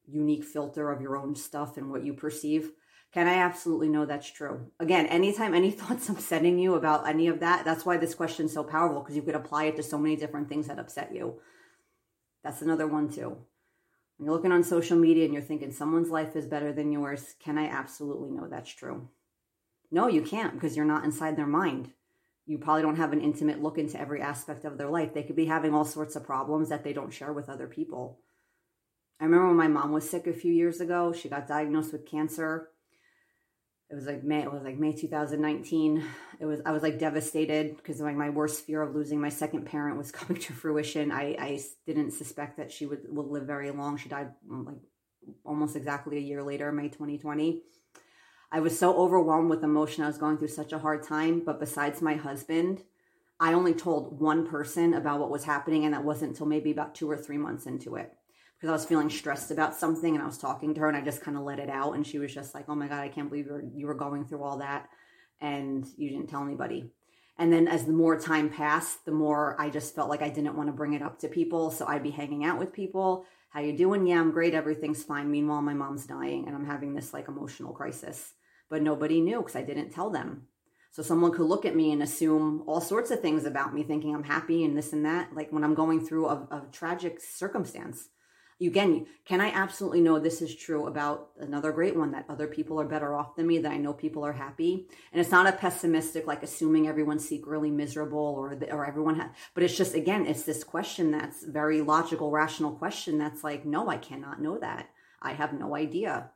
unique 0.07 0.43
filter 0.43 0.91
of 0.91 1.01
your 1.01 1.15
own 1.15 1.35
stuff 1.35 1.77
and 1.77 1.91
what 1.91 2.03
you 2.03 2.13
perceive. 2.13 2.71
Can 3.13 3.27
I 3.27 3.35
absolutely 3.35 3.89
know 3.89 4.05
that's 4.05 4.31
true? 4.31 4.71
Again, 4.79 5.05
anytime 5.07 5.53
any 5.53 5.71
thoughts 5.79 6.09
upsetting 6.09 6.57
you 6.57 6.75
about 6.75 7.07
any 7.07 7.27
of 7.27 7.39
that, 7.41 7.65
that's 7.65 7.85
why 7.85 7.97
this 7.97 8.15
question 8.15 8.45
is 8.45 8.53
so 8.53 8.63
powerful 8.63 9.01
because 9.01 9.15
you 9.15 9.21
could 9.21 9.35
apply 9.35 9.65
it 9.65 9.75
to 9.75 9.83
so 9.83 9.97
many 9.97 10.15
different 10.15 10.49
things 10.49 10.67
that 10.67 10.79
upset 10.79 11.13
you. 11.13 11.39
That's 12.43 12.61
another 12.61 12.87
one 12.87 13.09
too. 13.09 13.37
When 14.17 14.25
you're 14.25 14.33
looking 14.33 14.51
on 14.51 14.63
social 14.63 14.97
media 14.97 15.25
and 15.25 15.33
you're 15.33 15.43
thinking 15.43 15.71
someone's 15.71 16.09
life 16.09 16.35
is 16.35 16.45
better 16.45 16.71
than 16.71 16.91
yours, 16.91 17.35
can 17.43 17.57
I 17.57 17.67
absolutely 17.67 18.31
know 18.31 18.47
that's 18.47 18.73
true? 18.73 19.09
No, 19.91 20.07
you 20.07 20.21
can't 20.21 20.53
because 20.53 20.77
you're 20.77 20.85
not 20.85 21.03
inside 21.03 21.35
their 21.35 21.47
mind. 21.47 21.91
You 22.45 22.57
probably 22.57 22.81
don't 22.81 22.95
have 22.95 23.13
an 23.13 23.21
intimate 23.21 23.61
look 23.61 23.77
into 23.77 23.99
every 23.99 24.21
aspect 24.21 24.65
of 24.65 24.77
their 24.77 24.89
life. 24.89 25.13
They 25.13 25.23
could 25.23 25.35
be 25.35 25.45
having 25.45 25.73
all 25.73 25.85
sorts 25.85 26.15
of 26.15 26.23
problems 26.23 26.69
that 26.69 26.83
they 26.83 26.93
don't 26.93 27.13
share 27.13 27.33
with 27.33 27.49
other 27.49 27.67
people. 27.67 28.19
I 29.19 29.25
remember 29.25 29.47
when 29.47 29.57
my 29.57 29.67
mom 29.67 29.91
was 29.91 30.09
sick 30.09 30.25
a 30.25 30.33
few 30.33 30.51
years 30.51 30.81
ago, 30.81 31.13
she 31.13 31.29
got 31.29 31.47
diagnosed 31.47 31.91
with 31.91 32.09
cancer. 32.09 32.69
It 33.89 33.95
was 33.95 34.05
like 34.05 34.23
May, 34.23 34.41
it 34.41 34.51
was 34.51 34.63
like 34.63 34.79
May 34.79 34.93
2019. 34.93 36.03
It 36.39 36.45
was 36.45 36.61
I 36.65 36.71
was 36.71 36.81
like 36.81 36.97
devastated 36.97 37.75
because 37.75 37.99
like 37.99 38.15
my 38.15 38.29
worst 38.29 38.65
fear 38.65 38.81
of 38.81 38.95
losing 38.95 39.19
my 39.19 39.29
second 39.29 39.65
parent 39.65 39.97
was 39.97 40.11
coming 40.11 40.41
to 40.41 40.53
fruition. 40.53 41.11
I, 41.11 41.35
I 41.37 41.59
didn't 41.85 42.11
suspect 42.11 42.57
that 42.57 42.71
she 42.71 42.85
would 42.85 43.01
will 43.09 43.29
live 43.29 43.45
very 43.45 43.69
long. 43.69 43.97
She 43.97 44.09
died 44.09 44.31
mm, 44.49 44.65
like 44.65 44.79
almost 45.45 45.75
exactly 45.75 46.17
a 46.17 46.21
year 46.21 46.41
later, 46.41 46.71
May 46.71 46.87
2020 46.87 47.61
I 48.51 48.59
was 48.59 48.77
so 48.77 48.95
overwhelmed 48.97 49.49
with 49.49 49.63
emotion. 49.63 50.03
I 50.03 50.07
was 50.07 50.17
going 50.17 50.37
through 50.37 50.49
such 50.49 50.73
a 50.73 50.79
hard 50.79 51.03
time. 51.03 51.41
But 51.45 51.59
besides 51.59 52.01
my 52.01 52.15
husband, 52.15 52.83
I 53.39 53.53
only 53.53 53.73
told 53.73 54.19
one 54.19 54.45
person 54.45 54.93
about 54.93 55.19
what 55.19 55.31
was 55.31 55.45
happening, 55.45 55.85
and 55.85 55.93
that 55.93 56.03
wasn't 56.03 56.31
until 56.31 56.47
maybe 56.47 56.71
about 56.71 56.93
two 56.93 57.09
or 57.09 57.17
three 57.17 57.37
months 57.37 57.65
into 57.65 57.95
it 57.95 58.13
because 58.61 58.69
I 58.69 58.73
was 58.73 58.85
feeling 58.85 59.09
stressed 59.09 59.49
about 59.49 59.75
something 59.75 60.13
and 60.13 60.21
I 60.21 60.27
was 60.27 60.37
talking 60.37 60.75
to 60.75 60.81
her 60.81 60.87
and 60.87 60.95
I 60.95 61.01
just 61.01 61.23
kind 61.23 61.35
of 61.35 61.41
let 61.41 61.57
it 61.57 61.69
out. 61.69 61.95
And 61.95 62.05
she 62.05 62.19
was 62.19 62.31
just 62.31 62.53
like, 62.53 62.65
Oh 62.69 62.75
my 62.75 62.87
God, 62.87 62.99
I 62.99 63.09
can't 63.09 63.27
believe 63.27 63.47
you 63.47 63.53
were, 63.53 63.63
you 63.73 63.87
were 63.87 63.95
going 63.95 64.23
through 64.23 64.43
all 64.43 64.59
that 64.59 64.87
and 65.41 65.83
you 65.97 66.11
didn't 66.11 66.27
tell 66.27 66.43
anybody. 66.43 66.91
And 67.39 67.51
then 67.51 67.67
as 67.67 67.85
the 67.85 67.91
more 67.91 68.19
time 68.19 68.51
passed, 68.51 69.03
the 69.05 69.11
more 69.11 69.59
I 69.59 69.71
just 69.71 69.95
felt 69.95 70.09
like 70.09 70.21
I 70.21 70.29
didn't 70.29 70.55
want 70.55 70.69
to 70.69 70.73
bring 70.73 70.93
it 70.93 71.01
up 71.01 71.17
to 71.19 71.27
people. 71.27 71.71
So 71.71 71.87
I'd 71.87 72.03
be 72.03 72.11
hanging 72.11 72.45
out 72.45 72.59
with 72.59 72.71
people. 72.71 73.25
How 73.49 73.61
you 73.61 73.75
doing? 73.75 74.05
Yeah, 74.05 74.19
I'm 74.19 74.29
great. 74.29 74.53
Everything's 74.53 75.03
fine. 75.03 75.31
Meanwhile, 75.31 75.63
my 75.63 75.73
mom's 75.73 76.05
dying 76.05 76.45
and 76.45 76.55
I'm 76.55 76.67
having 76.67 76.93
this 76.93 77.15
like 77.15 77.29
emotional 77.29 77.73
crisis. 77.73 78.33
But 78.71 78.81
nobody 78.81 79.21
knew 79.21 79.39
because 79.39 79.55
I 79.55 79.61
didn't 79.61 79.91
tell 79.91 80.09
them. 80.09 80.47
So 80.93 81.03
someone 81.03 81.31
could 81.31 81.45
look 81.45 81.65
at 81.65 81.75
me 81.75 81.91
and 81.91 82.01
assume 82.01 82.63
all 82.65 82.81
sorts 82.81 83.11
of 83.11 83.21
things 83.21 83.45
about 83.45 83.73
me, 83.75 83.83
thinking 83.83 84.15
I'm 84.15 84.23
happy 84.23 84.65
and 84.65 84.75
this 84.75 84.93
and 84.93 85.05
that, 85.05 85.35
like 85.35 85.51
when 85.53 85.63
I'm 85.63 85.75
going 85.75 86.05
through 86.05 86.25
a, 86.27 86.35
a 86.49 86.67
tragic 86.71 87.21
circumstance 87.21 88.09
You 88.61 88.69
again, 88.69 89.07
can 89.25 89.41
I 89.41 89.49
absolutely 89.49 90.01
know 90.01 90.19
this 90.19 90.39
is 90.39 90.55
true 90.55 90.85
about 90.85 91.31
another 91.39 91.71
great 91.71 91.95
one 91.95 92.11
that 92.11 92.27
other 92.29 92.45
people 92.45 92.79
are 92.79 92.85
better 92.85 93.15
off 93.15 93.35
than 93.35 93.47
me, 93.47 93.57
that 93.57 93.71
I 93.71 93.77
know 93.77 93.91
people 93.91 94.23
are 94.23 94.33
happy? 94.33 94.85
And 95.11 95.19
it's 95.19 95.31
not 95.31 95.47
a 95.47 95.51
pessimistic, 95.51 96.27
like 96.27 96.43
assuming 96.43 96.87
everyone's 96.87 97.27
secretly 97.27 97.71
miserable 97.71 98.19
or, 98.37 98.55
or 98.69 98.85
everyone 98.85 99.19
has, 99.19 99.31
but 99.55 99.63
it's 99.63 99.75
just, 99.75 99.95
again, 99.95 100.27
it's 100.27 100.43
this 100.43 100.63
question 100.63 101.09
that's 101.09 101.43
very 101.43 101.81
logical, 101.81 102.29
rational 102.29 102.73
question 102.73 103.17
that's 103.17 103.43
like, 103.43 103.65
no, 103.65 103.89
I 103.89 103.97
cannot 103.97 104.39
know 104.43 104.59
that. 104.59 104.91
I 105.23 105.33
have 105.33 105.53
no 105.53 105.75
idea. 105.75 106.29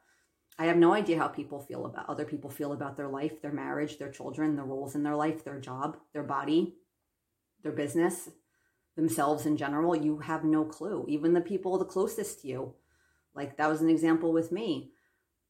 I 0.57 0.65
have 0.65 0.77
no 0.77 0.93
idea 0.93 1.17
how 1.17 1.27
people 1.27 1.59
feel 1.59 1.85
about 1.85 2.09
other 2.09 2.25
people 2.25 2.49
feel 2.49 2.71
about 2.71 2.95
their 2.95 3.09
life, 3.09 3.41
their 3.41 3.51
marriage, 3.51 3.97
their 3.97 4.11
children, 4.11 4.55
the 4.55 4.63
roles 4.63 4.95
in 4.95 5.03
their 5.03 5.15
life, 5.15 5.43
their 5.43 5.59
job, 5.59 5.97
their 6.13 6.23
body, 6.23 6.75
their 7.61 7.73
business, 7.73 8.29
themselves 8.95 9.45
in 9.45 9.57
general, 9.57 9.95
you 9.95 10.19
have 10.19 10.43
no 10.43 10.63
clue. 10.63 11.05
Even 11.07 11.33
the 11.33 11.41
people 11.41 11.77
the 11.77 11.85
closest 11.85 12.41
to 12.41 12.47
you. 12.47 12.73
Like 13.33 13.57
that 13.57 13.69
was 13.69 13.81
an 13.81 13.89
example 13.89 14.31
with 14.31 14.51
me. 14.51 14.91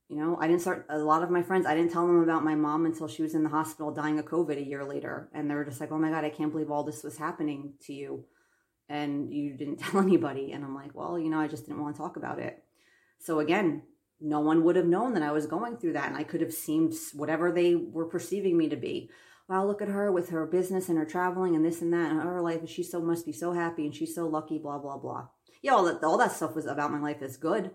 You 0.09 0.17
know, 0.17 0.37
I 0.39 0.47
didn't 0.47 0.61
start 0.61 0.85
a 0.89 0.99
lot 0.99 1.23
of 1.23 1.31
my 1.31 1.41
friends, 1.41 1.65
I 1.65 1.75
didn't 1.75 1.91
tell 1.91 2.05
them 2.05 2.21
about 2.21 2.43
my 2.43 2.55
mom 2.55 2.85
until 2.85 3.07
she 3.07 3.23
was 3.23 3.33
in 3.33 3.43
the 3.43 3.49
hospital 3.49 3.91
dying 3.91 4.19
of 4.19 4.25
COVID 4.25 4.57
a 4.57 4.65
year 4.65 4.83
later. 4.83 5.29
And 5.33 5.49
they 5.49 5.55
were 5.55 5.65
just 5.65 5.79
like, 5.79 5.91
oh 5.91 5.97
my 5.97 6.09
God, 6.09 6.23
I 6.23 6.29
can't 6.29 6.51
believe 6.51 6.69
all 6.69 6.83
this 6.83 7.03
was 7.03 7.17
happening 7.17 7.73
to 7.85 7.93
you. 7.93 8.25
And 8.87 9.33
you 9.33 9.53
didn't 9.53 9.77
tell 9.79 10.01
anybody. 10.01 10.51
And 10.51 10.63
I'm 10.63 10.75
like, 10.75 10.93
well, 10.93 11.17
you 11.17 11.29
know, 11.29 11.39
I 11.39 11.47
just 11.47 11.65
didn't 11.65 11.81
want 11.81 11.95
to 11.95 12.01
talk 12.01 12.17
about 12.17 12.39
it. 12.39 12.63
So 13.19 13.39
again, 13.39 13.83
no 14.19 14.39
one 14.39 14.63
would 14.63 14.75
have 14.75 14.85
known 14.85 15.13
that 15.13 15.23
I 15.23 15.31
was 15.31 15.45
going 15.45 15.77
through 15.77 15.93
that. 15.93 16.07
And 16.07 16.17
I 16.17 16.23
could 16.23 16.41
have 16.41 16.53
seemed 16.53 16.93
whatever 17.13 17.51
they 17.51 17.75
were 17.75 18.05
perceiving 18.05 18.57
me 18.57 18.69
to 18.69 18.75
be 18.75 19.09
wow, 19.47 19.65
look 19.65 19.81
at 19.81 19.87
her 19.87 20.11
with 20.11 20.29
her 20.29 20.45
business 20.45 20.89
and 20.89 20.97
her 20.97 21.05
traveling 21.05 21.55
and 21.55 21.63
this 21.63 21.81
and 21.81 21.93
that 21.93 22.11
and 22.11 22.21
her 22.21 22.41
life. 22.41 22.59
And 22.59 22.69
she 22.69 22.83
so 22.83 23.01
must 23.01 23.25
be 23.25 23.31
so 23.31 23.53
happy 23.53 23.85
and 23.85 23.95
she's 23.95 24.15
so 24.15 24.27
lucky, 24.27 24.57
blah, 24.57 24.79
blah, 24.79 24.97
blah. 24.97 25.27
Yeah, 25.61 25.73
all 25.73 25.83
that, 25.85 26.03
all 26.03 26.17
that 26.17 26.31
stuff 26.31 26.55
was 26.55 26.65
about 26.65 26.91
my 26.91 26.99
life 26.99 27.21
is 27.21 27.37
good. 27.37 27.71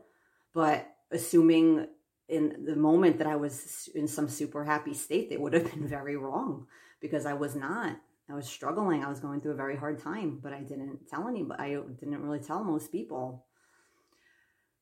But 0.53 0.89
assuming 1.11 1.87
in 2.29 2.65
the 2.65 2.77
moment 2.77 3.19
that 3.19 3.27
I 3.27 3.37
was 3.37 3.89
in 3.95 4.09
some 4.09 4.29
super 4.29 4.65
happy 4.65 4.95
state, 4.95 5.31
they 5.31 5.37
would 5.37 5.53
have 5.53 5.71
been 5.71 5.87
very 5.87 6.17
wrong 6.17 6.67
because 7.01 7.27
I 7.27 7.35
was 7.35 7.55
not. 7.55 7.97
I 8.29 8.35
was 8.35 8.49
struggling. 8.49 9.03
I 9.03 9.09
was 9.09 9.19
going 9.19 9.41
through 9.41 9.53
a 9.53 9.57
very 9.57 9.77
hard 9.77 10.01
time, 10.01 10.39
but 10.41 10.53
I 10.53 10.61
didn't 10.61 11.09
tell 11.09 11.27
anybody. 11.27 11.63
I 11.63 11.69
didn't 11.99 12.23
really 12.23 12.39
tell 12.39 12.63
most 12.63 12.93
people. 12.93 13.45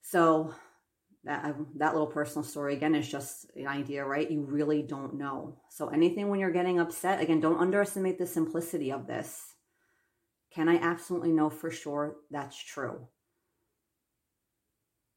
So 0.03 0.55
that 1.25 1.45
um, 1.45 1.67
that 1.77 1.93
little 1.93 2.07
personal 2.07 2.45
story 2.45 2.75
again 2.75 2.95
is 2.95 3.09
just 3.09 3.47
an 3.57 3.67
idea 3.67 4.05
right? 4.05 4.31
You 4.31 4.43
really 4.43 4.83
don't 4.83 5.15
know. 5.15 5.57
So 5.71 5.89
anything 5.89 6.29
when 6.29 6.41
you're 6.41 6.51
getting 6.51 6.79
upset 6.79 7.21
again 7.21 7.41
don't 7.41 7.61
underestimate 7.61 8.19
the 8.19 8.27
simplicity 8.27 8.93
of 8.93 9.07
this. 9.07 9.55
Can 10.55 10.69
i 10.69 10.77
absolutely 10.77 11.33
know 11.33 11.51
for 11.51 11.71
sure 11.71 12.17
that's 12.31 12.57
true? 12.57 13.09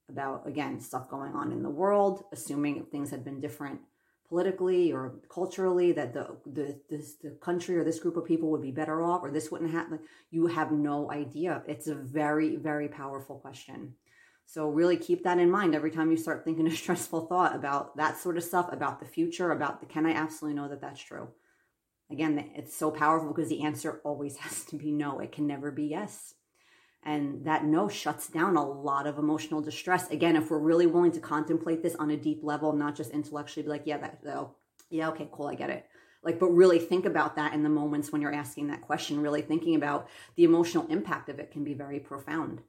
About 0.09 0.47
again 0.47 0.79
stuff 0.79 1.09
going 1.09 1.33
on 1.33 1.51
in 1.51 1.63
the 1.63 1.69
world 1.69 2.23
assuming 2.31 2.85
things 2.85 3.11
had 3.11 3.23
been 3.23 3.39
different 3.39 3.79
politically 4.27 4.91
or 4.93 5.15
culturally 5.29 5.91
that 5.91 6.13
the 6.13 6.37
the 6.45 6.79
this 6.89 7.15
the 7.21 7.31
country 7.41 7.77
or 7.77 7.83
this 7.83 7.99
group 7.99 8.17
of 8.17 8.25
people 8.25 8.49
would 8.49 8.61
be 8.61 8.71
better 8.71 9.03
off 9.03 9.21
or 9.23 9.29
this 9.29 9.51
wouldn't 9.51 9.71
happen. 9.71 9.99
You 10.31 10.47
have 10.47 10.71
no 10.71 11.11
idea. 11.11 11.63
It's 11.67 11.87
a 11.87 11.95
very 11.95 12.55
very 12.55 12.87
powerful 12.87 13.37
question 13.37 13.93
so 14.51 14.67
really 14.67 14.97
keep 14.97 15.23
that 15.23 15.39
in 15.39 15.49
mind 15.49 15.73
every 15.73 15.91
time 15.91 16.11
you 16.11 16.17
start 16.17 16.43
thinking 16.43 16.67
a 16.67 16.71
stressful 16.75 17.27
thought 17.27 17.55
about 17.55 17.95
that 17.95 18.17
sort 18.17 18.35
of 18.35 18.43
stuff, 18.43 18.67
about 18.69 18.99
the 18.99 19.05
future, 19.05 19.51
about 19.51 19.79
the 19.79 19.85
can 19.85 20.05
I 20.05 20.11
absolutely 20.11 20.59
know 20.59 20.67
that 20.67 20.81
that's 20.81 21.01
true? 21.01 21.29
Again, 22.11 22.51
it's 22.53 22.75
so 22.75 22.91
powerful 22.91 23.29
because 23.29 23.47
the 23.47 23.63
answer 23.63 24.01
always 24.03 24.35
has 24.45 24.65
to 24.65 24.75
be 24.75 24.91
no. 24.91 25.19
It 25.19 25.31
can 25.31 25.47
never 25.47 25.71
be 25.71 25.85
yes. 25.85 26.33
And 27.01 27.45
that 27.45 27.63
no 27.63 27.87
shuts 27.87 28.27
down 28.27 28.57
a 28.57 28.69
lot 28.69 29.07
of 29.07 29.17
emotional 29.17 29.61
distress. 29.61 30.11
Again, 30.11 30.35
if 30.35 30.51
we're 30.51 30.59
really 30.59 30.85
willing 30.85 31.13
to 31.13 31.21
contemplate 31.21 31.81
this 31.81 31.95
on 31.95 32.11
a 32.11 32.17
deep 32.17 32.41
level, 32.43 32.73
not 32.73 32.95
just 32.95 33.11
intellectually 33.11 33.63
be 33.63 33.69
like, 33.69 33.83
yeah, 33.85 33.99
that, 33.99 34.19
oh, 34.27 34.55
yeah, 34.89 35.07
okay, 35.11 35.29
cool, 35.31 35.47
I 35.47 35.55
get 35.55 35.69
it. 35.69 35.85
Like, 36.23 36.39
but 36.39 36.49
really 36.51 36.77
think 36.77 37.05
about 37.05 37.37
that 37.37 37.53
in 37.53 37.63
the 37.63 37.69
moments 37.69 38.11
when 38.11 38.21
you're 38.21 38.33
asking 38.33 38.67
that 38.67 38.81
question, 38.81 39.21
really 39.21 39.41
thinking 39.41 39.75
about 39.75 40.09
the 40.35 40.43
emotional 40.43 40.85
impact 40.87 41.29
of 41.29 41.39
it 41.39 41.51
can 41.51 41.63
be 41.63 41.73
very 41.73 42.01
profound. 42.01 42.61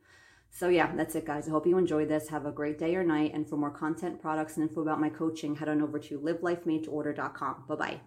So 0.54 0.68
yeah, 0.68 0.94
that's 0.94 1.14
it 1.14 1.24
guys. 1.24 1.48
I 1.48 1.50
hope 1.50 1.66
you 1.66 1.78
enjoyed 1.78 2.08
this. 2.08 2.28
Have 2.28 2.44
a 2.44 2.52
great 2.52 2.78
day 2.78 2.94
or 2.94 3.02
night. 3.02 3.32
And 3.34 3.48
for 3.48 3.56
more 3.56 3.70
content, 3.70 4.20
products, 4.20 4.56
and 4.56 4.68
info 4.68 4.82
about 4.82 5.00
my 5.00 5.08
coaching, 5.08 5.56
head 5.56 5.68
on 5.68 5.80
over 5.80 5.98
to 5.98 6.20
livelifemadeorder.com. 6.20 7.64
Bye-bye. 7.66 8.00